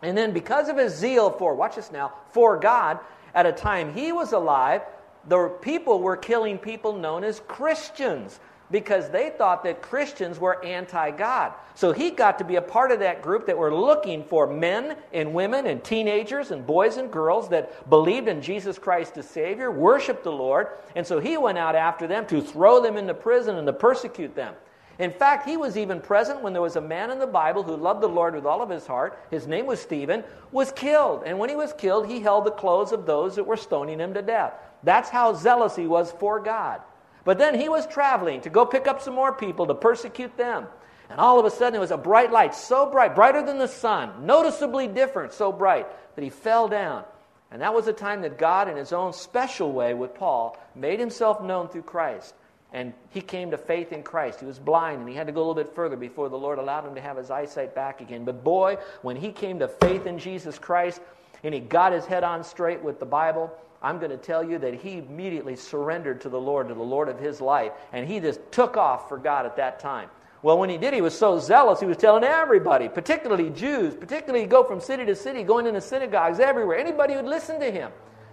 And 0.00 0.16
then 0.16 0.32
because 0.32 0.70
of 0.70 0.78
his 0.78 0.94
zeal 0.94 1.28
for, 1.28 1.54
watch 1.54 1.76
this 1.76 1.92
now, 1.92 2.14
for 2.32 2.58
God, 2.58 3.00
at 3.34 3.44
a 3.44 3.52
time 3.52 3.92
he 3.92 4.12
was 4.12 4.32
alive, 4.32 4.80
the 5.28 5.48
people 5.60 6.00
were 6.00 6.16
killing 6.16 6.56
people 6.56 6.94
known 6.94 7.22
as 7.22 7.40
Christians 7.40 8.40
because 8.70 9.10
they 9.10 9.30
thought 9.30 9.64
that 9.64 9.82
Christians 9.82 10.38
were 10.38 10.64
anti 10.64 11.10
God. 11.10 11.52
So 11.74 11.92
he 11.92 12.10
got 12.10 12.38
to 12.38 12.44
be 12.44 12.56
a 12.56 12.62
part 12.62 12.92
of 12.92 13.00
that 13.00 13.22
group 13.22 13.46
that 13.46 13.58
were 13.58 13.74
looking 13.74 14.24
for 14.24 14.46
men 14.46 14.96
and 15.12 15.34
women 15.34 15.66
and 15.66 15.82
teenagers 15.82 16.50
and 16.50 16.66
boys 16.66 16.96
and 16.96 17.10
girls 17.10 17.48
that 17.50 17.88
believed 17.90 18.28
in 18.28 18.40
Jesus 18.40 18.78
Christ 18.78 19.16
as 19.18 19.28
Savior, 19.28 19.70
worshiped 19.70 20.24
the 20.24 20.32
Lord, 20.32 20.68
and 20.94 21.06
so 21.06 21.20
he 21.20 21.36
went 21.36 21.58
out 21.58 21.74
after 21.74 22.06
them 22.06 22.26
to 22.26 22.40
throw 22.40 22.80
them 22.80 22.96
into 22.96 23.14
prison 23.14 23.56
and 23.56 23.66
to 23.66 23.72
persecute 23.72 24.34
them. 24.34 24.54
In 24.98 25.10
fact, 25.10 25.48
he 25.48 25.56
was 25.56 25.76
even 25.76 26.00
present 26.00 26.40
when 26.40 26.52
there 26.52 26.62
was 26.62 26.76
a 26.76 26.80
man 26.80 27.10
in 27.10 27.18
the 27.18 27.26
Bible 27.26 27.64
who 27.64 27.76
loved 27.76 28.00
the 28.00 28.08
Lord 28.08 28.34
with 28.34 28.46
all 28.46 28.62
of 28.62 28.70
his 28.70 28.86
heart. 28.86 29.18
His 29.30 29.46
name 29.46 29.66
was 29.66 29.80
Stephen, 29.80 30.22
was 30.52 30.70
killed. 30.70 31.24
And 31.26 31.38
when 31.38 31.48
he 31.48 31.56
was 31.56 31.72
killed, 31.72 32.06
he 32.06 32.20
held 32.20 32.44
the 32.44 32.52
clothes 32.52 32.92
of 32.92 33.04
those 33.04 33.34
that 33.34 33.44
were 33.44 33.56
stoning 33.56 33.98
him 33.98 34.14
to 34.14 34.22
death. 34.22 34.54
That's 34.84 35.08
how 35.08 35.34
zealous 35.34 35.74
he 35.74 35.88
was 35.88 36.12
for 36.12 36.38
God. 36.38 36.80
But 37.24 37.38
then 37.38 37.58
he 37.58 37.68
was 37.68 37.86
traveling 37.86 38.42
to 38.42 38.50
go 38.50 38.66
pick 38.66 38.86
up 38.86 39.00
some 39.00 39.14
more 39.14 39.32
people 39.32 39.66
to 39.66 39.74
persecute 39.74 40.36
them. 40.36 40.66
And 41.10 41.20
all 41.20 41.38
of 41.38 41.46
a 41.46 41.50
sudden, 41.50 41.74
it 41.74 41.80
was 41.80 41.90
a 41.90 41.96
bright 41.96 42.32
light, 42.32 42.54
so 42.54 42.90
bright, 42.90 43.14
brighter 43.14 43.42
than 43.42 43.58
the 43.58 43.68
sun, 43.68 44.26
noticeably 44.26 44.88
different, 44.88 45.32
so 45.32 45.52
bright 45.52 45.86
that 46.16 46.22
he 46.22 46.30
fell 46.30 46.68
down. 46.68 47.04
And 47.50 47.62
that 47.62 47.74
was 47.74 47.86
a 47.86 47.92
time 47.92 48.22
that 48.22 48.38
God, 48.38 48.68
in 48.68 48.76
his 48.76 48.92
own 48.92 49.12
special 49.12 49.70
way 49.72 49.94
with 49.94 50.14
Paul, 50.14 50.58
made 50.74 50.98
himself 50.98 51.42
known 51.42 51.68
through 51.68 51.82
Christ. 51.82 52.34
And 52.72 52.92
he 53.10 53.20
came 53.20 53.52
to 53.52 53.58
faith 53.58 53.92
in 53.92 54.02
Christ. 54.02 54.40
He 54.40 54.46
was 54.46 54.58
blind 54.58 54.98
and 54.98 55.08
he 55.08 55.14
had 55.14 55.28
to 55.28 55.32
go 55.32 55.38
a 55.38 55.46
little 55.46 55.62
bit 55.62 55.72
further 55.76 55.94
before 55.94 56.28
the 56.28 56.36
Lord 56.36 56.58
allowed 56.58 56.84
him 56.84 56.96
to 56.96 57.00
have 57.00 57.16
his 57.16 57.30
eyesight 57.30 57.72
back 57.72 58.00
again. 58.00 58.24
But 58.24 58.42
boy, 58.42 58.78
when 59.02 59.14
he 59.14 59.30
came 59.30 59.60
to 59.60 59.68
faith 59.68 60.06
in 60.06 60.18
Jesus 60.18 60.58
Christ 60.58 61.00
and 61.44 61.54
he 61.54 61.60
got 61.60 61.92
his 61.92 62.04
head 62.04 62.24
on 62.24 62.42
straight 62.42 62.82
with 62.82 62.98
the 62.98 63.06
Bible, 63.06 63.56
I'm 63.84 63.98
going 63.98 64.10
to 64.10 64.16
tell 64.16 64.42
you 64.42 64.58
that 64.60 64.74
he 64.74 64.98
immediately 64.98 65.56
surrendered 65.56 66.22
to 66.22 66.30
the 66.30 66.40
Lord, 66.40 66.68
to 66.68 66.74
the 66.74 66.82
Lord 66.82 67.10
of 67.10 67.20
his 67.20 67.40
life, 67.42 67.72
and 67.92 68.08
he 68.08 68.18
just 68.18 68.40
took 68.50 68.78
off 68.78 69.10
for 69.10 69.18
God 69.18 69.44
at 69.44 69.56
that 69.56 69.78
time. 69.78 70.08
Well, 70.40 70.58
when 70.58 70.70
he 70.70 70.78
did, 70.78 70.94
he 70.94 71.02
was 71.02 71.16
so 71.16 71.38
zealous, 71.38 71.80
he 71.80 71.86
was 71.86 71.98
telling 71.98 72.24
everybody, 72.24 72.88
particularly 72.88 73.50
Jews, 73.50 73.94
particularly 73.94 74.46
go 74.46 74.64
from 74.64 74.80
city 74.80 75.04
to 75.04 75.14
city, 75.14 75.42
going 75.42 75.66
into 75.66 75.82
synagogues 75.82 76.40
everywhere, 76.40 76.78
anybody 76.78 77.12
who'd 77.12 77.26
listen 77.26 77.60
to 77.60 77.70
him. 77.70 77.92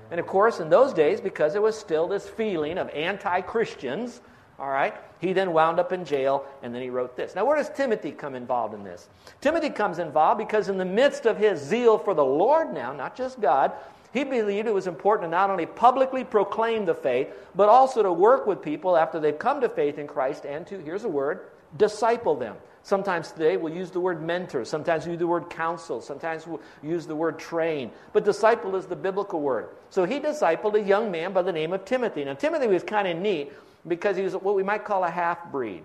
And 0.09 0.19
of 0.19 0.27
course, 0.27 0.59
in 0.59 0.69
those 0.69 0.93
days, 0.93 1.19
because 1.19 1.53
there 1.53 1.61
was 1.61 1.77
still 1.77 2.07
this 2.07 2.29
feeling 2.29 2.77
of 2.77 2.89
anti 2.89 3.41
Christians, 3.41 4.21
all 4.57 4.69
right, 4.69 4.93
he 5.19 5.33
then 5.33 5.53
wound 5.53 5.79
up 5.79 5.91
in 5.91 6.05
jail 6.05 6.45
and 6.61 6.73
then 6.73 6.81
he 6.81 6.89
wrote 6.89 7.15
this. 7.15 7.35
Now, 7.35 7.45
where 7.45 7.57
does 7.57 7.69
Timothy 7.69 8.11
come 8.11 8.35
involved 8.35 8.73
in 8.73 8.83
this? 8.83 9.09
Timothy 9.39 9.69
comes 9.69 9.99
involved 9.99 10.37
because, 10.37 10.69
in 10.69 10.77
the 10.77 10.85
midst 10.85 11.25
of 11.25 11.37
his 11.37 11.59
zeal 11.61 11.97
for 11.97 12.13
the 12.13 12.25
Lord 12.25 12.73
now, 12.73 12.93
not 12.93 13.15
just 13.15 13.39
God, 13.41 13.71
he 14.13 14.23
believed 14.23 14.67
it 14.67 14.73
was 14.73 14.87
important 14.87 15.27
to 15.27 15.31
not 15.31 15.49
only 15.49 15.65
publicly 15.65 16.23
proclaim 16.23 16.85
the 16.85 16.93
faith, 16.93 17.29
but 17.55 17.69
also 17.69 18.03
to 18.03 18.11
work 18.11 18.45
with 18.45 18.61
people 18.61 18.97
after 18.97 19.19
they've 19.19 19.37
come 19.37 19.61
to 19.61 19.69
faith 19.69 19.97
in 19.97 20.07
Christ 20.07 20.45
and 20.45 20.67
to, 20.67 20.79
here's 20.79 21.05
a 21.05 21.09
word, 21.09 21.47
disciple 21.77 22.35
them. 22.35 22.55
Sometimes 22.83 23.31
today 23.31 23.57
we'll 23.57 23.73
use 23.73 23.91
the 23.91 23.99
word 23.99 24.23
mentor. 24.23 24.65
Sometimes 24.65 25.05
we 25.05 25.11
use 25.11 25.19
the 25.19 25.27
word 25.27 25.49
counsel. 25.49 26.01
Sometimes 26.01 26.47
we'll 26.47 26.61
use 26.81 27.05
the 27.05 27.15
word 27.15 27.37
train. 27.37 27.91
But 28.11 28.25
disciple 28.25 28.75
is 28.75 28.87
the 28.87 28.95
biblical 28.95 29.39
word. 29.39 29.69
So 29.89 30.03
he 30.03 30.19
discipled 30.19 30.73
a 30.73 30.81
young 30.81 31.11
man 31.11 31.31
by 31.31 31.43
the 31.43 31.51
name 31.51 31.73
of 31.73 31.85
Timothy. 31.85 32.25
Now, 32.25 32.33
Timothy 32.33 32.67
was 32.67 32.83
kind 32.83 33.07
of 33.07 33.17
neat 33.17 33.53
because 33.87 34.17
he 34.17 34.23
was 34.23 34.33
what 34.33 34.55
we 34.55 34.63
might 34.63 34.83
call 34.83 35.03
a 35.03 35.09
half 35.09 35.51
breed. 35.51 35.83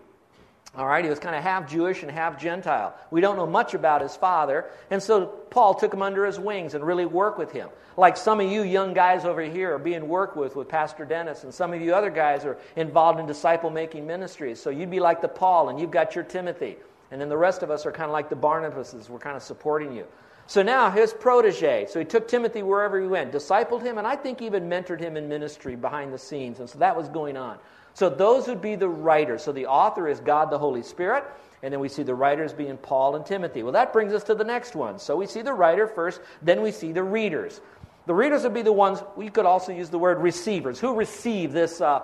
All 0.77 0.87
right, 0.87 1.03
he 1.03 1.09
was 1.09 1.19
kind 1.19 1.35
of 1.35 1.43
half 1.43 1.71
Jewish 1.71 2.03
and 2.03 2.11
half 2.11 2.39
Gentile. 2.39 2.95
We 3.11 3.23
don't 3.23 3.37
know 3.37 3.47
much 3.47 3.73
about 3.73 4.03
his 4.03 4.15
father, 4.15 4.67
and 4.91 5.03
so 5.03 5.27
Paul 5.27 5.75
took 5.75 5.93
him 5.93 6.03
under 6.03 6.27
his 6.27 6.39
wings 6.39 6.75
and 6.75 6.85
really 6.85 7.07
worked 7.07 7.39
with 7.39 7.51
him. 7.51 7.71
Like 7.97 8.19
some 8.19 8.41
of 8.41 8.51
you 8.51 8.63
young 8.63 8.93
guys 8.93 9.25
over 9.25 9.41
here 9.41 9.75
are 9.75 9.79
being 9.79 10.07
worked 10.07 10.37
with 10.37 10.55
with 10.55 10.69
Pastor 10.69 11.07
Dennis, 11.07 11.45
and 11.45 11.55
some 11.55 11.73
of 11.73 11.81
you 11.81 11.95
other 11.95 12.11
guys 12.11 12.45
are 12.45 12.59
involved 12.77 13.19
in 13.19 13.27
disciple 13.27 13.71
making 13.71 14.07
ministries. 14.07 14.61
So 14.61 14.69
you'd 14.69 14.91
be 14.91 15.01
like 15.01 15.23
the 15.23 15.29
Paul, 15.29 15.71
and 15.71 15.81
you've 15.81 15.91
got 15.91 16.15
your 16.15 16.25
Timothy. 16.25 16.77
And 17.11 17.19
then 17.19 17.31
the 17.31 17.39
rest 17.39 17.63
of 17.63 17.71
us 17.71 17.87
are 17.87 17.93
kind 17.93 18.11
of 18.11 18.13
like 18.13 18.29
the 18.29 18.37
Barnabases. 18.37 19.09
We're 19.09 19.19
kind 19.19 19.37
of 19.37 19.43
supporting 19.43 19.97
you. 19.97 20.05
So 20.47 20.63
now 20.63 20.91
his 20.91 21.13
protege, 21.13 21.87
so 21.89 21.99
he 21.99 22.05
took 22.05 22.29
Timothy 22.29 22.63
wherever 22.63 23.01
he 23.01 23.07
went, 23.07 23.33
discipled 23.33 23.83
him, 23.83 23.99
and 23.99 24.07
I 24.07 24.15
think 24.15 24.43
even 24.43 24.69
mentored 24.69 25.01
him 25.01 25.17
in 25.17 25.29
ministry 25.29 25.75
behind 25.75 26.13
the 26.13 26.19
scenes. 26.19 26.61
And 26.61 26.69
so 26.69 26.79
that 26.79 26.97
was 26.97 27.09
going 27.09 27.37
on. 27.37 27.59
So 27.97 28.11
those 28.11 28.47
would 28.47 28.61
be 28.61 28.77
the 28.77 28.91
writers. 28.91 29.43
So 29.43 29.53
the 29.53 29.65
author 29.65 30.07
is 30.07 30.21
God 30.21 30.51
the 30.51 30.59
Holy 30.59 30.83
Spirit, 30.83 31.25
and 31.63 31.73
then 31.73 31.81
we 31.81 31.89
see 31.89 32.03
the 32.03 32.15
writers 32.15 32.53
being 32.53 32.77
Paul 32.77 33.17
and 33.17 33.25
Timothy. 33.25 33.63
Well, 33.63 33.73
that 33.73 33.95
brings 33.95 34.13
us 34.13 34.23
to 34.25 34.35
the 34.35 34.45
next 34.45 34.77
one. 34.77 34.99
So 34.99 35.17
we 35.17 35.27
see 35.27 35.41
the 35.41 35.55
writer 35.55 35.87
first, 35.87 36.21
then 36.43 36.61
we 36.61 36.73
see 36.73 36.93
the 36.93 37.03
readers. 37.03 37.63
The 38.05 38.13
readers 38.13 38.43
would 38.43 38.53
be 38.53 38.61
the 38.61 38.71
ones, 38.71 39.03
we 39.17 39.31
could 39.31 39.47
also 39.47 39.73
use 39.73 39.89
the 39.89 39.99
word 39.99 40.21
receivers. 40.21 40.79
Who 40.79 40.95
received 40.95 41.55
this 41.55 41.81
uh, 41.81 42.03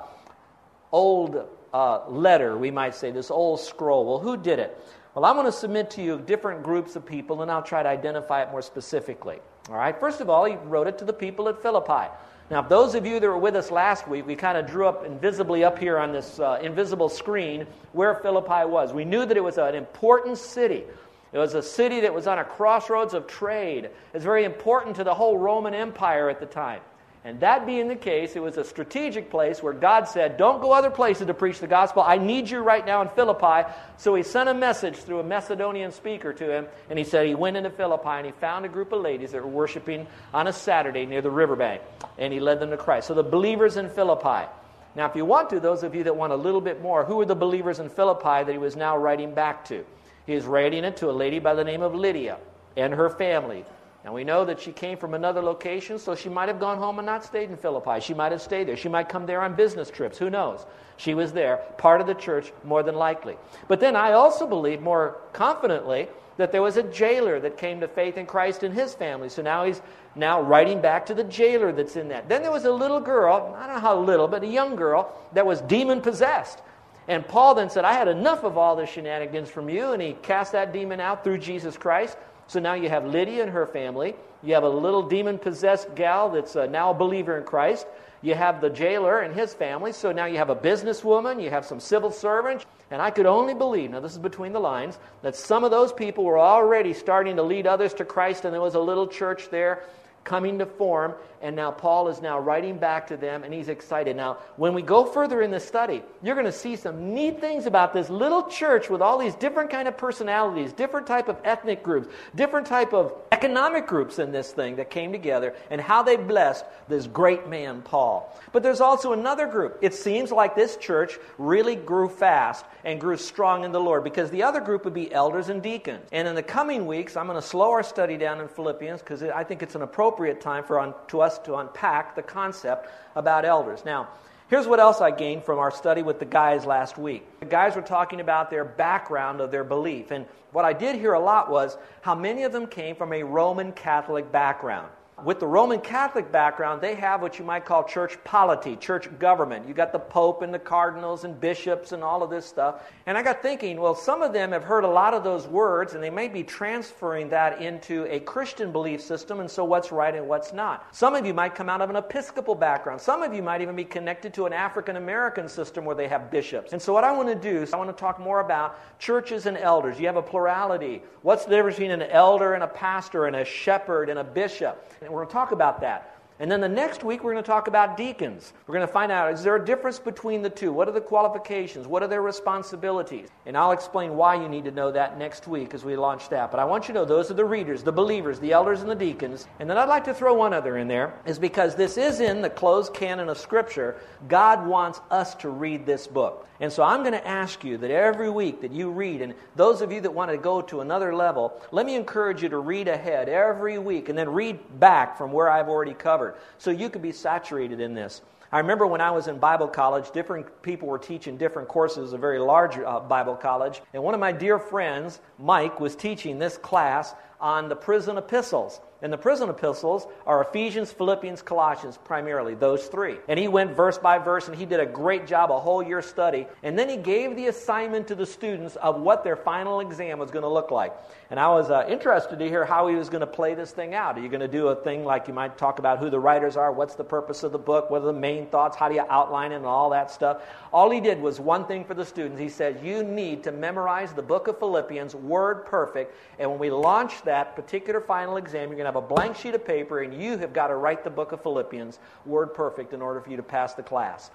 old 0.93 1.47
uh, 1.75 2.09
letter, 2.09 2.57
we 2.57 2.71
might 2.71 2.95
say, 2.95 3.11
this 3.11 3.31
old 3.31 3.61
scroll? 3.61 4.07
Well, 4.07 4.19
who 4.19 4.39
did 4.39 4.61
it? 4.61 4.83
Well, 5.15 5.27
I'm 5.27 5.37
going 5.37 5.45
to 5.45 5.53
submit 5.53 5.91
to 5.91 6.03
you 6.03 6.19
different 6.21 6.63
groups 6.63 6.97
of 6.97 7.05
people, 7.05 7.43
and 7.43 7.51
I'll 7.51 7.63
try 7.63 7.83
to 7.83 7.89
identify 7.91 8.43
it 8.43 8.51
more 8.51 8.63
specifically. 8.63 9.41
All 9.69 9.77
right, 9.77 10.01
first 10.01 10.23
of 10.23 10.31
all, 10.31 10.47
he 10.47 10.57
wrote 10.57 10.87
it 10.87 10.97
to 11.01 11.05
the 11.05 11.13
people 11.13 11.51
at 11.51 11.61
Philippi. 11.61 12.09
Now, 12.53 12.61
those 12.61 12.95
of 12.95 13.07
you 13.07 13.19
that 13.19 13.27
were 13.27 13.39
with 13.39 13.57
us 13.57 13.71
last 13.71 14.07
week, 14.07 14.27
we 14.27 14.37
kind 14.37 14.59
of 14.59 14.67
drew 14.67 14.87
up 14.87 15.07
invisibly 15.07 15.65
up 15.65 15.79
here 15.79 15.97
on 15.97 16.13
this 16.13 16.39
uh, 16.39 16.59
invisible 16.61 17.09
screen 17.09 17.67
where 17.95 18.15
Philippi 18.17 18.67
was. 18.67 18.93
We 18.93 19.07
knew 19.07 19.25
that 19.25 19.39
it 19.39 19.43
was 19.43 19.57
an 19.57 19.75
important 19.75 20.37
city. 20.37 20.85
It 21.33 21.39
was 21.39 21.55
a 21.55 21.63
city 21.63 22.01
that 22.01 22.13
was 22.13 22.27
on 22.27 22.39
a 22.39 22.45
crossroads 22.45 23.15
of 23.15 23.27
trade. 23.27 23.89
It's 24.13 24.23
very 24.23 24.45
important 24.45 24.97
to 24.97 25.05
the 25.05 25.15
whole 25.15 25.39
Roman 25.39 25.73
Empire 25.73 26.29
at 26.29 26.41
the 26.41 26.47
time. 26.47 26.83
And 27.25 27.39
that 27.39 27.67
being 27.67 27.87
the 27.87 27.95
case, 27.95 28.35
it 28.35 28.43
was 28.43 28.57
a 28.57 28.65
strategic 28.65 29.31
place 29.31 29.63
where 29.63 29.73
God 29.73 30.09
said, 30.09 30.37
Don't 30.37 30.61
go 30.61 30.73
other 30.73 30.91
places 30.91 31.29
to 31.29 31.35
preach 31.35 31.61
the 31.61 31.69
gospel. 31.69 32.03
I 32.03 32.19
need 32.19 32.51
you 32.51 32.59
right 32.59 32.85
now 32.85 33.01
in 33.01 33.09
Philippi. 33.11 33.69
So 33.97 34.17
he 34.17 34.25
sent 34.25 34.49
a 34.49 34.55
message 34.55 34.97
through 34.97 35.21
a 35.21 35.25
Macedonian 35.25 35.93
speaker 35.93 36.33
to 36.33 36.53
him, 36.53 36.67
and 36.91 36.99
he 36.99 37.05
said 37.05 37.27
he 37.27 37.37
went 37.37 37.57
into 37.57 37.71
Philippi 37.71 38.09
and 38.09 38.27
he 38.27 38.33
found 38.33 38.65
a 38.65 38.69
group 38.69 38.91
of 38.91 39.03
ladies 39.03 39.31
that 39.33 39.43
were 39.43 39.49
worshiping 39.49 40.09
on 40.35 40.49
a 40.49 40.53
Saturday 40.53 41.07
near 41.07 41.23
the 41.23 41.31
riverbank, 41.31 41.81
and 42.19 42.33
he 42.33 42.41
led 42.41 42.59
them 42.59 42.71
to 42.71 42.77
Christ. 42.77 43.07
So 43.07 43.15
the 43.15 43.23
believers 43.23 43.77
in 43.77 43.89
Philippi. 43.89 44.49
Now, 44.95 45.07
if 45.07 45.17
you 45.17 45.25
want 45.25 45.49
to, 45.51 45.61
those 45.61 45.85
of 45.85 45.95
you 45.95 46.05
that 46.05 46.17
want 46.17 46.33
a 46.33 46.37
little 46.37 46.61
bit 46.61 46.83
more, 46.83 47.05
who 47.05 47.17
were 47.17 47.25
the 47.25 47.35
believers 47.35 47.79
in 47.79 47.89
Philippi 47.89 48.45
that 48.45 48.49
he 48.51 48.59
was 48.59 48.77
now 48.77 48.97
writing 48.97 49.33
back 49.33 49.65
to? 49.67 49.87
He 50.27 50.35
is 50.35 50.45
writing 50.45 50.85
it 50.85 50.99
to 50.99 51.09
a 51.09 51.13
lady 51.13 51.39
by 51.39 51.55
the 51.55 51.65
name 51.65 51.83
of 51.83 51.95
Lydia 51.95 52.39
and 52.77 52.93
her 52.93 53.09
family. 53.09 53.65
And 54.05 54.13
we 54.13 54.25
know 54.25 54.45
that 54.45 54.61
she 54.61 54.73
came 54.73 54.99
from 54.99 55.15
another 55.15 55.41
location, 55.41 55.99
so 55.99 56.17
she 56.17 56.29
might 56.29 56.49
have 56.49 56.59
gone 56.59 56.79
home 56.79 56.99
and 56.99 57.07
not 57.07 57.25
stayed 57.25 57.51
in 57.51 57.57
Philippi. 57.57 58.01
She 58.01 58.15
might 58.15 58.33
have 58.33 58.43
stayed 58.43 58.67
there. 58.67 58.77
She 58.77 58.89
might 58.89 59.09
come 59.09 59.27
there 59.27 59.41
on 59.43 59.55
business 59.55 59.91
trips. 59.91 60.19
Who 60.19 60.29
knows? 60.29 60.67
She 60.97 61.15
was 61.15 61.33
there, 61.33 61.59
part 61.79 62.01
of 62.01 62.09
the 62.09 62.15
church, 62.15 62.53
more 62.65 62.83
than 62.83 62.97
likely. 62.97 63.37
But 63.69 63.79
then 63.79 63.95
I 63.95 64.13
also 64.13 64.47
believe 64.47 64.81
more 64.81 65.19
confidently 65.33 66.09
that 66.37 66.51
there 66.51 66.63
was 66.63 66.77
a 66.77 66.83
jailer 66.83 67.39
that 67.41 67.59
came 67.59 67.81
to 67.81 67.87
faith 67.87 68.17
in 68.17 68.27
Christ 68.27 68.65
in 68.65 68.73
his 68.73 68.93
family. 68.93 69.29
So 69.29 69.43
now 69.43 69.65
he's 69.65 69.81
now 70.17 70.41
writing 70.41 70.81
back 70.81 71.07
to 71.07 71.15
the 71.15 71.25
jailer 71.25 71.71
that's 71.73 71.95
in 71.95 72.09
that. 72.09 72.29
Then 72.29 72.43
there 72.43 72.51
was 72.51 72.65
a 72.65 72.73
little 72.73 73.01
girl, 73.01 73.55
I 73.57 73.67
don't 73.67 73.77
know 73.77 73.81
how 73.81 74.01
little, 74.01 74.27
but 74.27 74.43
a 74.43 74.49
young 74.49 74.75
girl 74.75 75.15
that 75.35 75.47
was 75.47 75.61
demon 75.61 76.01
possessed. 76.01 76.61
And 77.07 77.27
Paul 77.27 77.55
then 77.55 77.71
said, 77.71 77.85
I 77.85 77.93
had 77.93 78.09
enough 78.09 78.45
of 78.45 78.57
all 78.57 78.75
the 78.75 78.87
shenanigans 78.87 79.51
from 79.51 79.69
you. 79.69 79.93
And 79.93 80.03
he 80.03 80.15
cast 80.15 80.53
that 80.53 80.73
demon 80.73 81.01
out 81.01 81.23
through 81.23 81.39
Jesus 81.39 81.77
Christ. 81.77 82.17
So 82.47 82.61
now 82.61 82.75
you 82.75 82.89
have 82.89 83.07
Lydia 83.07 83.43
and 83.43 83.53
her 83.53 83.67
family. 83.67 84.15
You 84.43 84.55
have 84.55 84.65
a 84.65 84.69
little 84.69 85.09
demon 85.09 85.39
possessed 85.39 85.95
gal 85.95 86.31
that's 86.31 86.57
uh, 86.57 86.67
now 86.67 86.91
a 86.91 86.95
believer 86.95 87.39
in 87.39 87.45
Christ. 87.45 87.87
You 88.21 88.35
have 88.35 88.61
the 88.61 88.71
jailer 88.71 89.21
and 89.21 89.35
his 89.35 89.55
family. 89.55 89.93
So 89.93 90.13
now 90.13 90.27
you 90.27 90.39
have 90.39 90.51
a 90.51 90.57
businesswoman. 90.57 91.43
You 91.43 91.51
have 91.51 91.65
some 91.65 91.81
civil 91.81 92.11
servants. 92.11 92.65
And 92.91 93.01
I 93.01 93.11
could 93.11 93.25
only 93.25 93.55
believe, 93.55 93.91
now 93.91 94.01
this 94.01 94.13
is 94.13 94.19
between 94.19 94.53
the 94.53 94.61
lines, 94.61 94.99
that 95.23 95.35
some 95.35 95.65
of 95.65 95.71
those 95.71 95.95
people 95.95 96.25
were 96.25 96.39
already 96.39 96.93
starting 96.93 97.37
to 97.37 97.43
lead 97.43 97.67
others 97.67 97.95
to 97.95 98.05
Christ, 98.05 98.45
and 98.45 98.53
there 98.53 98.61
was 98.61 98.75
a 98.75 98.81
little 98.81 99.07
church 99.07 99.49
there 99.49 99.85
coming 100.25 100.59
to 100.59 100.67
form, 100.67 101.15
and 101.43 101.55
now 101.57 101.71
Paul 101.71 102.09
is 102.09 102.23
now 102.23 102.39
writing 102.39 102.79
back 102.79 103.09
to 103.09 103.17
them, 103.17 103.45
and 103.45 103.53
he's 103.53 103.69
excited. 103.69 104.17
Now, 104.17 104.39
when 104.57 104.73
we 104.73 104.83
go 104.83 105.05
further 105.05 105.43
in 105.43 105.51
the 105.51 105.61
study, 105.61 106.03
you're 106.23 106.35
going 106.35 106.47
to 106.47 106.53
see 106.53 106.77
some 106.77 107.13
neat 107.13 107.41
things 107.41 107.67
about 107.67 107.93
this 107.93 108.09
little 108.09 108.45
church 108.45 108.89
with 108.89 109.03
all 109.03 109.19
these 109.19 109.35
different 109.35 109.71
kind 109.71 109.89
of 109.89 109.97
personalities, 109.97 110.73
different 110.73 111.07
type 111.07 111.29
of 111.29 111.37
ethnic 111.45 111.83
groups, 111.83 112.09
different 112.35 112.67
type 112.67 112.95
of 112.95 113.13
economic 113.33 113.87
groups 113.87 114.19
in 114.19 114.31
this 114.31 114.53
thing 114.53 114.77
that 114.77 114.89
came 114.89 115.13
together, 115.13 115.55
and 115.71 115.81
how 115.81 116.03
they 116.03 116.17
blessed 116.17 116.65
this 116.89 117.07
great 117.07 117.49
man, 117.49 117.83
Paul. 117.83 118.39
But 118.53 118.63
there's 118.63 118.81
also 118.81 119.13
another 119.13 119.47
group. 119.47 119.79
It 119.83 119.95
seems 119.95 120.31
like 120.31 120.55
this 120.55 120.77
church 120.77 121.19
really 121.39 121.77
grew 121.77 122.09
fast 122.09 122.65
and 122.85 123.01
grew 123.01 123.17
strong 123.17 123.65
in 123.65 123.73
the 123.73 123.81
Lord, 123.81 124.05
because 124.05 124.31
the 124.31 124.45
other 124.45 124.61
group 124.61 124.85
would 124.85 124.95
be 124.95 125.13
elders 125.13 125.49
and 125.49 125.63
deacons. 125.63 126.07
And 126.13 126.29
in 126.29 126.35
the 126.35 126.43
coming 126.43 126.87
weeks, 126.87 127.17
I'm 127.17 127.27
going 127.27 127.41
to 127.41 127.47
slow 127.47 127.73
our 127.73 127.83
study 127.83 128.17
down 128.17 128.41
in 128.41 128.49
Philippians, 128.49 129.01
because 129.01 129.23
I 129.23 129.43
think 129.43 129.63
it's 129.63 129.75
an 129.75 129.83
appropriate 129.83 130.41
time 130.41 130.63
for 130.63 130.79
un, 130.79 130.95
to 131.09 131.21
us 131.21 131.32
to 131.39 131.57
unpack 131.57 132.15
the 132.15 132.23
concept 132.23 132.89
about 133.15 133.45
elders. 133.45 133.85
Now, 133.85 134.09
here's 134.49 134.67
what 134.67 134.81
else 134.81 135.01
I 135.01 135.11
gained 135.11 135.45
from 135.45 135.59
our 135.59 135.71
study 135.71 136.03
with 136.03 136.19
the 136.19 136.25
guys 136.25 136.65
last 136.65 136.99
week. 136.99 137.27
The 137.41 137.47
guys 137.47 137.77
were 137.77 137.83
talking 137.83 138.21
about 138.21 138.51
their 138.51 138.65
background 138.65 139.41
of 139.41 139.51
their 139.51 139.65
belief, 139.65 140.11
and 140.11 140.27
what 140.53 140.65
I 140.65 140.73
did 140.73 140.97
hear 140.97 141.15
a 141.15 141.21
lot 141.21 141.51
was 141.51 141.77
how 142.03 142.15
many 142.15 142.43
of 142.43 142.53
them 142.53 142.67
came 142.67 142.95
from 142.97 143.13
a 143.13 143.23
Roman 143.23 143.73
Catholic 143.73 144.31
background 144.31 144.91
with 145.25 145.41
the 145.41 145.47
Roman 145.47 145.81
Catholic 145.81 146.33
background, 146.33 146.81
they 146.81 146.95
have 146.95 147.23
what 147.23 147.39
you 147.39 147.45
might 147.45 147.65
call 147.65 147.85
church 147.85 148.17
polity, 148.25 148.77
church 148.77 149.09
government. 149.19 149.69
You 149.69 149.75
got 149.75 149.93
the 149.93 149.99
Pope 149.99 150.43
and 150.43 150.53
the 150.53 150.59
cardinals 150.59 151.25
and 151.25 151.41
bishops 151.41 151.93
and 151.93 152.03
all 152.03 152.23
of 152.23 152.31
this 152.31 152.47
stuff. 152.47 152.91
And 153.07 153.17
I 153.17 153.23
got 153.23 153.43
thinking, 153.43 153.81
well, 153.81 153.95
some 153.95 154.23
of 154.23 154.33
them 154.33 154.53
have 154.53 154.65
heard 154.65 154.85
a 154.85 154.89
lot 154.89 155.15
of 155.15 155.25
those 155.25 155.47
words 155.47 155.95
and 155.95 156.03
they 156.03 156.11
may 156.11 156.29
be 156.29 156.43
transferring 156.43 157.29
that 157.31 157.63
into 157.63 158.07
a 158.13 158.21
Christian 158.21 158.73
belief 158.73 159.01
system, 159.01 159.41
and 159.41 159.51
so 159.51 159.65
what's 159.65 159.93
right 159.93 160.15
and 160.15 160.29
what's 160.29 160.53
not. 160.53 160.95
Some 160.95 161.15
of 161.15 161.25
you 161.25 161.35
might 161.35 161.55
come 161.55 161.69
out 161.69 161.81
of 161.81 161.91
an 161.91 161.97
Episcopal 161.97 162.55
background. 162.55 163.01
Some 163.01 163.23
of 163.23 163.35
you 163.35 163.43
might 163.43 163.61
even 163.61 163.77
be 163.77 163.85
connected 163.85 164.35
to 164.35 164.47
an 164.47 164.53
African 164.53 164.97
American 164.97 165.49
system 165.49 165.85
where 165.85 165.95
they 165.95 166.09
have 166.09 166.31
bishops. 166.31 166.73
And 166.73 166.83
so 166.83 166.93
what 166.93 167.05
I 167.05 167.13
want 167.13 167.29
to 167.29 167.35
do 167.35 167.63
is 167.63 167.73
I 167.73 167.77
want 167.77 167.91
to 167.91 168.01
talk 168.01 168.19
more 168.19 168.41
about 168.41 168.79
churches 168.99 169.47
and 169.47 169.57
elders. 169.57 169.99
You 170.01 170.07
have 170.07 170.17
a 170.17 170.23
plurality. 170.23 171.03
What's 171.23 171.45
the 171.45 171.51
difference 171.51 171.77
between 171.77 171.91
an 171.93 172.03
elder 172.11 172.55
and 172.55 172.65
a 172.65 172.69
pastor 172.69 173.27
and 173.27 173.37
a 173.37 173.45
shepherd 173.45 174.09
and 174.09 174.19
a 174.19 174.25
bishop? 174.25 174.85
And 175.01 175.12
we're 175.13 175.21
going 175.21 175.29
to 175.29 175.33
talk 175.33 175.53
about 175.53 175.81
that. 175.81 176.22
And 176.41 176.51
then 176.51 176.61
the 176.61 176.69
next 176.69 177.05
week, 177.05 177.23
we're 177.23 177.33
going 177.33 177.45
to 177.45 177.47
talk 177.49 177.69
about 177.69 177.97
deacons. 177.97 178.53
We're 178.67 178.75
going 178.75 178.87
to 178.87 178.93
find 178.93 179.13
out 179.13 179.33
is 179.33 179.43
there 179.43 179.57
a 179.57 179.65
difference 179.65 179.99
between 179.99 180.43
the 180.43 180.51
two? 180.51 180.73
What 180.73 180.89
are 180.89 180.93
the 180.93 181.01
qualifications? 181.01 181.87
What 181.87 182.03
are 182.03 182.09
their 182.09 182.23
responsibilities? 182.23 183.29
And 183.47 183.57
I'll 183.57 183.73
explain 183.73 184.17
why 184.17 184.35
you 184.35 184.49
need 184.49 184.65
to 184.65 184.71
know 184.71 184.91
that 184.93 185.19
next 185.19 185.47
week 185.47 185.75
as 185.75 185.85
we 185.85 185.97
launch 185.97 186.29
that. 186.31 186.51
But 186.51 186.59
I 186.59 186.65
want 186.65 186.89
you 186.89 186.95
to 186.95 187.01
know 187.01 187.05
those 187.05 187.31
are 187.31 187.35
the 187.35 187.45
readers, 187.45 187.83
the 187.83 187.93
believers, 187.93 188.41
the 188.41 188.53
elders, 188.53 188.81
and 188.81 188.91
the 188.91 188.95
deacons. 188.95 189.47
And 189.61 189.69
then 189.69 189.79
I'd 189.79 189.89
like 189.89 190.05
to 190.05 190.15
throw 190.15 190.35
one 190.35 190.53
other 190.53 190.79
in 190.79 190.89
there, 190.89 191.15
is 191.27 191.39
because 191.39 191.75
this 191.75 191.97
is 191.97 192.21
in 192.21 192.43
the 192.43 192.51
closed 192.51 192.95
canon 192.95 193.29
of 193.29 193.39
Scripture. 193.39 194.01
God 194.29 194.67
wants 194.67 195.01
us 195.11 195.35
to 195.37 195.51
read 195.51 195.87
this 195.87 196.07
book. 196.07 196.49
And 196.61 196.73
so 196.73 196.85
I'm 196.85 197.01
going 197.01 197.13
to 197.13 197.27
ask 197.27 197.65
you 197.65 197.77
that 197.79 197.91
every 197.91 198.31
week 198.31 198.61
that 198.61 198.71
you 198.71 198.91
read, 198.91 199.21
and 199.21 199.35
those 199.57 199.83
of 199.83 199.91
you 199.91 200.01
that 200.01 200.15
want 200.15 200.31
to 200.31 200.39
go 200.39 200.63
to 200.63 200.81
another 200.81 201.13
level, 201.15 201.61
let 201.73 201.87
me 201.87 201.97
encourage 201.97 202.41
you 202.43 202.49
to 202.51 202.59
read 202.59 202.87
ahead 202.87 203.29
every 203.29 203.79
week 203.79 204.09
and 204.09 204.17
then 204.17 204.29
read 204.29 204.61
back 204.79 205.19
from 205.19 205.33
where 205.33 205.51
I've 205.51 205.69
already 205.69 205.95
covered 205.95 206.22
so 206.59 206.71
you 206.71 206.89
could 206.91 207.03
be 207.03 207.13
saturated 207.13 207.81
in 207.81 207.95
this. 207.95 208.23
I 208.53 208.59
remember 208.59 208.87
when 208.87 209.01
I 209.01 209.11
was 209.11 209.29
in 209.29 209.39
Bible 209.39 209.67
college, 209.67 210.11
different 210.11 210.47
people 210.61 210.87
were 210.87 210.99
teaching 210.99 211.39
different 211.39 211.69
courses, 211.69 212.13
a 212.13 212.19
very 212.19 212.39
large 212.39 212.77
uh, 212.77 213.01
Bible 213.01 213.35
college. 213.35 213.81
And 213.95 214.03
one 214.03 214.13
of 214.13 214.21
my 214.21 214.31
dear 214.31 214.59
friends, 214.59 215.21
Mike, 215.39 215.81
was 215.81 215.97
teaching 215.97 216.39
this 216.39 216.59
class 216.59 217.15
on 217.41 217.71
the 217.71 217.77
prison 217.77 218.19
epistles. 218.19 218.81
And 219.03 219.13
the 219.13 219.19
prison 219.19 219.49
epistles 219.49 220.07
are 220.27 220.43
Ephesians, 220.43 220.93
Philippians, 220.93 221.43
Colossians, 221.43 221.99
primarily, 222.05 222.55
those 222.55 222.87
three. 222.87 223.17
And 223.29 223.37
he 223.37 223.49
went 223.49 223.77
verse 223.77 223.99
by 223.99 224.19
verse 224.19 224.47
and 224.47 224.57
he 224.57 224.65
did 224.65 224.79
a 224.79 224.87
great 224.87 225.27
job, 225.27 225.51
a 225.51 225.59
whole 225.59 225.83
year 225.83 226.01
study. 226.01 226.47
And 226.63 226.79
then 226.79 226.89
he 226.89 226.97
gave 226.97 227.35
the 227.35 227.49
assignment 227.49 228.07
to 228.09 228.15
the 228.15 228.27
students 228.27 228.77
of 228.77 229.01
what 229.01 229.25
their 229.25 229.35
final 229.35 229.81
exam 229.81 230.21
was 230.21 230.31
going 230.31 230.45
to 230.45 230.49
look 230.49 230.71
like. 230.71 230.95
And 231.31 231.41
I 231.41 231.49
was 231.49 231.71
uh, 231.71 231.87
interested 231.89 232.39
to 232.39 232.47
hear 232.47 232.65
how 232.65 232.89
he 232.89 232.95
was 232.95 233.09
going 233.09 233.23
to 233.23 233.27
play 233.27 233.55
this 233.55 233.73
thing 233.73 233.95
out. 233.95 234.19
Are 234.19 234.21
you 234.21 234.29
going 234.29 234.41
to 234.41 234.49
do 234.49 234.69
a 234.69 234.77
thing 234.77 235.03
like 235.03 235.27
you 235.27 235.35
might 235.35 235.57
talk 235.57 235.79
about 235.79 235.99
who 235.99 236.11
the 236.11 236.21
writers 236.21 236.57
are, 236.57 236.71
what's 236.71 236.95
the 236.95 237.05
purpose 237.05 237.43
of 237.43 237.53
the 237.53 237.59
book, 237.59 237.91
what 237.91 238.03
are 238.03 238.07
the 238.07 238.13
main 238.13 238.47
thoughts, 238.47 238.77
how 238.77 238.89
do 238.89 238.95
you 238.95 239.05
outline 239.09 239.51
it, 239.51 239.57
and 239.57 239.65
all 239.65 239.91
that 239.91 240.11
stuff? 240.11 240.43
All 240.73 240.91
he 240.91 241.01
did 241.01 241.21
was 241.21 241.41
one 241.41 241.67
thing 241.67 241.85
for 241.87 241.95
the 241.95 242.05
students. 242.05 242.39
He 242.39 242.51
said, 242.51 242.85
You 242.85 243.03
need 243.03 243.43
to 243.45 243.51
memorize 243.51 244.13
the 244.13 244.23
book 244.23 244.47
of 244.47 244.59
Philippians, 244.59 245.15
word 245.15 245.65
perfect. 245.65 246.15
And 246.39 246.51
when 246.51 246.59
we 246.59 246.71
launch 246.71 247.23
that 247.23 247.57
particular 247.57 248.01
final 248.01 248.37
exam, 248.37 248.69
you're 248.69 248.77
going 248.77 248.85
to 248.85 248.92
have 248.93 249.03
a 249.03 249.07
blank 249.07 249.37
sheet 249.37 249.55
of 249.55 249.67
paper, 249.67 250.01
and 250.01 250.23
you 250.23 250.37
have 250.37 250.53
got 250.53 250.67
to 250.69 250.75
write 250.75 251.03
the 251.03 251.11
book 251.11 251.33
of 251.33 251.43
Philippians 251.43 251.99
word 252.27 252.53
perfect 252.53 252.93
in 252.93 253.01
order 253.01 253.21
for 253.21 253.31
you 253.31 253.39
to 253.39 253.43
pass 253.43 253.73
the 253.73 253.83
class. 253.83 254.31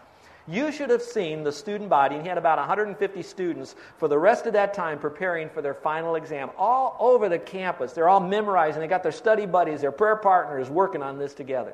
You 0.47 0.71
should 0.71 0.89
have 0.89 1.01
seen 1.01 1.43
the 1.43 1.51
student 1.51 1.89
body, 1.89 2.15
and 2.15 2.23
he 2.23 2.29
had 2.29 2.37
about 2.37 2.57
150 2.57 3.21
students 3.21 3.75
for 3.97 4.07
the 4.07 4.17
rest 4.17 4.45
of 4.47 4.53
that 4.53 4.73
time 4.73 4.97
preparing 4.97 5.49
for 5.49 5.61
their 5.61 5.73
final 5.73 6.15
exam 6.15 6.49
all 6.57 6.95
over 6.99 7.29
the 7.29 7.37
campus. 7.37 7.91
They're 7.91 8.09
all 8.09 8.21
memorizing, 8.21 8.79
they 8.79 8.87
got 8.87 9.03
their 9.03 9.11
study 9.11 9.45
buddies, 9.45 9.81
their 9.81 9.91
prayer 9.91 10.15
partners 10.15 10.69
working 10.69 11.03
on 11.03 11.19
this 11.19 11.33
together. 11.33 11.73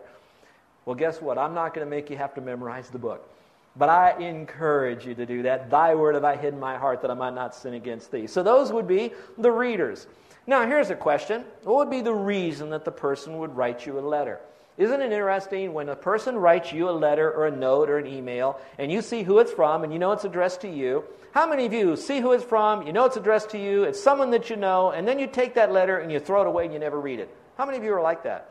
Well, 0.86 0.96
guess 0.96 1.22
what? 1.22 1.38
I'm 1.38 1.54
not 1.54 1.74
going 1.74 1.86
to 1.86 1.89
make 1.89 2.10
you 2.10 2.17
have 2.17 2.34
to 2.34 2.41
memorize 2.41 2.89
the 2.89 3.00
book. 3.00 3.30
But 3.76 3.90
I 3.90 4.18
encourage 4.20 5.06
you 5.06 5.16
to 5.16 5.26
do 5.26 5.44
that. 5.44 5.70
Thy 5.70 5.96
word 5.96 6.16
have 6.16 6.24
I 6.24 6.36
hid 6.36 6.54
in 6.54 6.60
my 6.60 6.78
heart 6.78 7.02
that 7.02 7.10
I 7.10 7.16
might 7.16 7.34
not 7.34 7.56
sin 7.56 7.74
against 7.74 8.12
thee. 8.12 8.28
So 8.28 8.44
those 8.44 8.72
would 8.72 8.88
be 8.88 9.14
the 9.38 9.52
readers. 9.52 10.08
Now, 10.46 10.68
here's 10.68 10.90
a 10.90 10.96
question 10.96 11.46
What 11.64 11.78
would 11.78 11.90
be 11.90 12.02
the 12.02 12.14
reason 12.14 12.70
that 12.72 12.86
the 12.86 12.92
person 12.92 13.40
would 13.40 13.56
write 13.56 13.86
you 13.86 13.98
a 13.98 14.02
letter? 14.02 14.40
Isn't 14.76 15.02
it 15.02 15.12
interesting 15.12 15.74
when 15.74 15.90
a 15.90 15.96
person 15.96 16.36
writes 16.36 16.74
you 16.74 16.90
a 16.90 16.92
letter 16.92 17.32
or 17.32 17.46
a 17.46 17.52
note 17.52 17.92
or 17.92 18.00
an 18.00 18.08
email 18.08 18.60
and 18.80 18.92
you 18.92 19.04
see 19.04 19.22
who 19.22 19.38
it's 19.38 19.52
from 19.52 19.84
and 19.84 19.94
you 19.94 20.00
know 20.00 20.12
it's 20.14 20.26
addressed 20.26 20.62
to 20.62 20.70
you? 20.70 21.04
How 21.32 21.48
many 21.48 21.68
of 21.68 21.74
you 21.74 21.96
see 21.96 22.20
who 22.20 22.32
it's 22.32 22.44
from, 22.44 22.86
you 22.86 22.94
know 22.94 23.06
it's 23.06 23.18
addressed 23.18 23.52
to 23.52 23.60
you, 23.60 23.84
it's 23.84 24.02
someone 24.02 24.32
that 24.32 24.50
you 24.50 24.56
know, 24.56 24.90
and 24.90 25.08
then 25.08 25.20
you 25.20 25.28
take 25.28 25.54
that 25.56 25.72
letter 25.72 26.00
and 26.00 26.12
you 26.12 26.20
throw 26.20 26.42
it 26.42 26.48
away 26.48 26.66
and 26.66 26.74
you 26.74 26.80
never 26.80 27.00
read 27.00 27.20
it? 27.20 27.30
How 27.56 27.66
many 27.66 27.78
of 27.78 27.84
you 27.84 27.94
are 27.94 28.02
like 28.02 28.24
that? 28.24 28.50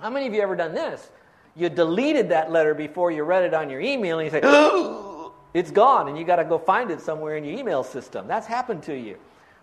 How 0.00 0.10
many 0.10 0.26
of 0.28 0.34
you 0.34 0.42
ever 0.42 0.54
done 0.54 0.74
this? 0.74 1.10
You 1.54 1.68
deleted 1.68 2.30
that 2.30 2.50
letter 2.50 2.74
before 2.74 3.10
you 3.10 3.24
read 3.24 3.42
it 3.44 3.54
on 3.54 3.68
your 3.68 3.80
email 3.80 4.18
and 4.18 4.26
you 4.26 4.30
say, 4.30 4.40
it's 5.54 5.70
gone, 5.70 6.08
and 6.08 6.16
you 6.16 6.24
got 6.24 6.36
to 6.36 6.44
go 6.44 6.58
find 6.58 6.90
it 6.90 7.00
somewhere 7.00 7.36
in 7.36 7.44
your 7.44 7.58
email 7.58 7.84
system. 7.84 8.26
That's 8.26 8.46
happened 8.46 8.82
to 8.84 8.94
you. 8.94 9.18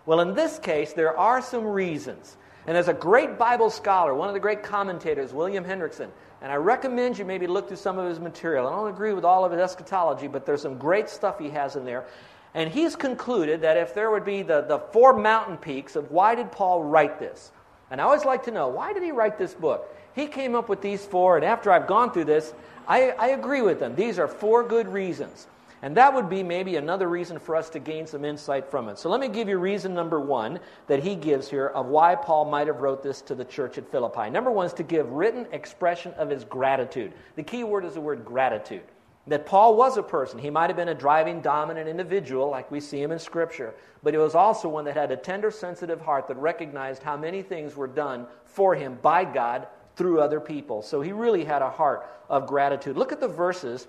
Well, 0.06 0.20
in 0.20 0.34
this 0.34 0.58
case, 0.58 0.92
there 0.92 1.16
are 1.16 1.42
some 1.42 1.64
reasons. 1.64 2.36
And 2.66 2.76
as 2.76 2.88
a 2.88 2.94
great 2.94 3.38
Bible 3.38 3.70
scholar, 3.70 4.14
one 4.14 4.28
of 4.28 4.34
the 4.34 4.40
great 4.40 4.62
commentators, 4.62 5.32
William 5.32 5.64
Hendriksen, 5.64 6.10
and 6.42 6.52
I 6.52 6.56
recommend 6.56 7.18
you 7.18 7.24
maybe 7.24 7.46
look 7.46 7.68
through 7.68 7.76
some 7.76 7.98
of 7.98 8.08
his 8.08 8.20
material. 8.20 8.66
I 8.66 8.70
don't 8.70 8.88
agree 8.88 9.12
with 9.12 9.24
all 9.24 9.44
of 9.44 9.52
his 9.52 9.60
eschatology, 9.60 10.26
but 10.26 10.46
there's 10.46 10.62
some 10.62 10.78
great 10.78 11.08
stuff 11.08 11.38
he 11.38 11.50
has 11.50 11.76
in 11.76 11.84
there. 11.84 12.06
And 12.54 12.70
he's 12.70 12.96
concluded 12.96 13.60
that 13.62 13.76
if 13.76 13.94
there 13.94 14.10
would 14.10 14.24
be 14.24 14.42
the, 14.42 14.62
the 14.62 14.78
four 14.78 15.12
mountain 15.12 15.56
peaks 15.56 15.96
of 15.96 16.10
why 16.10 16.34
did 16.34 16.50
Paul 16.50 16.82
write 16.84 17.18
this? 17.18 17.52
And 17.90 18.00
I 18.00 18.04
always 18.04 18.24
like 18.24 18.44
to 18.44 18.50
know, 18.50 18.68
why 18.68 18.92
did 18.92 19.02
he 19.02 19.10
write 19.12 19.38
this 19.38 19.54
book? 19.54 19.94
He 20.14 20.26
came 20.26 20.54
up 20.54 20.68
with 20.68 20.80
these 20.80 21.04
four, 21.04 21.36
and 21.36 21.44
after 21.44 21.72
I've 21.72 21.86
gone 21.86 22.12
through 22.12 22.24
this, 22.24 22.52
I, 22.88 23.10
I 23.10 23.28
agree 23.28 23.62
with 23.62 23.78
them. 23.78 23.94
These 23.94 24.18
are 24.18 24.28
four 24.28 24.64
good 24.64 24.88
reasons. 24.88 25.46
And 25.82 25.96
that 25.96 26.12
would 26.14 26.28
be 26.28 26.42
maybe 26.42 26.76
another 26.76 27.08
reason 27.08 27.38
for 27.38 27.56
us 27.56 27.70
to 27.70 27.78
gain 27.78 28.06
some 28.06 28.24
insight 28.24 28.70
from 28.70 28.88
it. 28.88 28.98
So 28.98 29.08
let 29.08 29.18
me 29.18 29.28
give 29.28 29.48
you 29.48 29.56
reason 29.56 29.94
number 29.94 30.20
one 30.20 30.60
that 30.88 31.02
he 31.02 31.14
gives 31.14 31.48
here 31.48 31.68
of 31.68 31.86
why 31.86 32.16
Paul 32.16 32.44
might 32.44 32.66
have 32.66 32.80
wrote 32.80 33.02
this 33.02 33.22
to 33.22 33.34
the 33.34 33.46
church 33.46 33.78
at 33.78 33.90
Philippi. 33.90 34.28
Number 34.28 34.50
one 34.50 34.66
is 34.66 34.74
to 34.74 34.82
give 34.82 35.10
written 35.10 35.46
expression 35.52 36.12
of 36.14 36.28
his 36.28 36.44
gratitude. 36.44 37.12
The 37.36 37.42
key 37.42 37.64
word 37.64 37.86
is 37.86 37.94
the 37.94 38.00
word 38.00 38.26
gratitude. 38.26 38.82
That 39.26 39.46
Paul 39.46 39.76
was 39.76 39.96
a 39.96 40.02
person. 40.02 40.38
He 40.38 40.50
might 40.50 40.70
have 40.70 40.76
been 40.76 40.88
a 40.88 40.94
driving, 40.94 41.40
dominant 41.40 41.88
individual, 41.88 42.48
like 42.48 42.70
we 42.70 42.80
see 42.80 43.00
him 43.00 43.12
in 43.12 43.18
Scripture, 43.18 43.74
but 44.02 44.14
he 44.14 44.18
was 44.18 44.34
also 44.34 44.68
one 44.68 44.84
that 44.86 44.96
had 44.96 45.12
a 45.12 45.16
tender, 45.16 45.50
sensitive 45.50 46.00
heart 46.00 46.26
that 46.28 46.36
recognized 46.36 47.02
how 47.02 47.16
many 47.16 47.42
things 47.42 47.76
were 47.76 47.86
done 47.86 48.26
for 48.44 48.74
him 48.74 48.98
by 49.02 49.24
God 49.24 49.68
through 49.94 50.20
other 50.20 50.40
people. 50.40 50.80
So 50.82 51.00
he 51.00 51.12
really 51.12 51.44
had 51.44 51.62
a 51.62 51.70
heart 51.70 52.08
of 52.28 52.46
gratitude. 52.46 52.96
Look 52.96 53.12
at 53.12 53.20
the 53.20 53.28
verses 53.28 53.88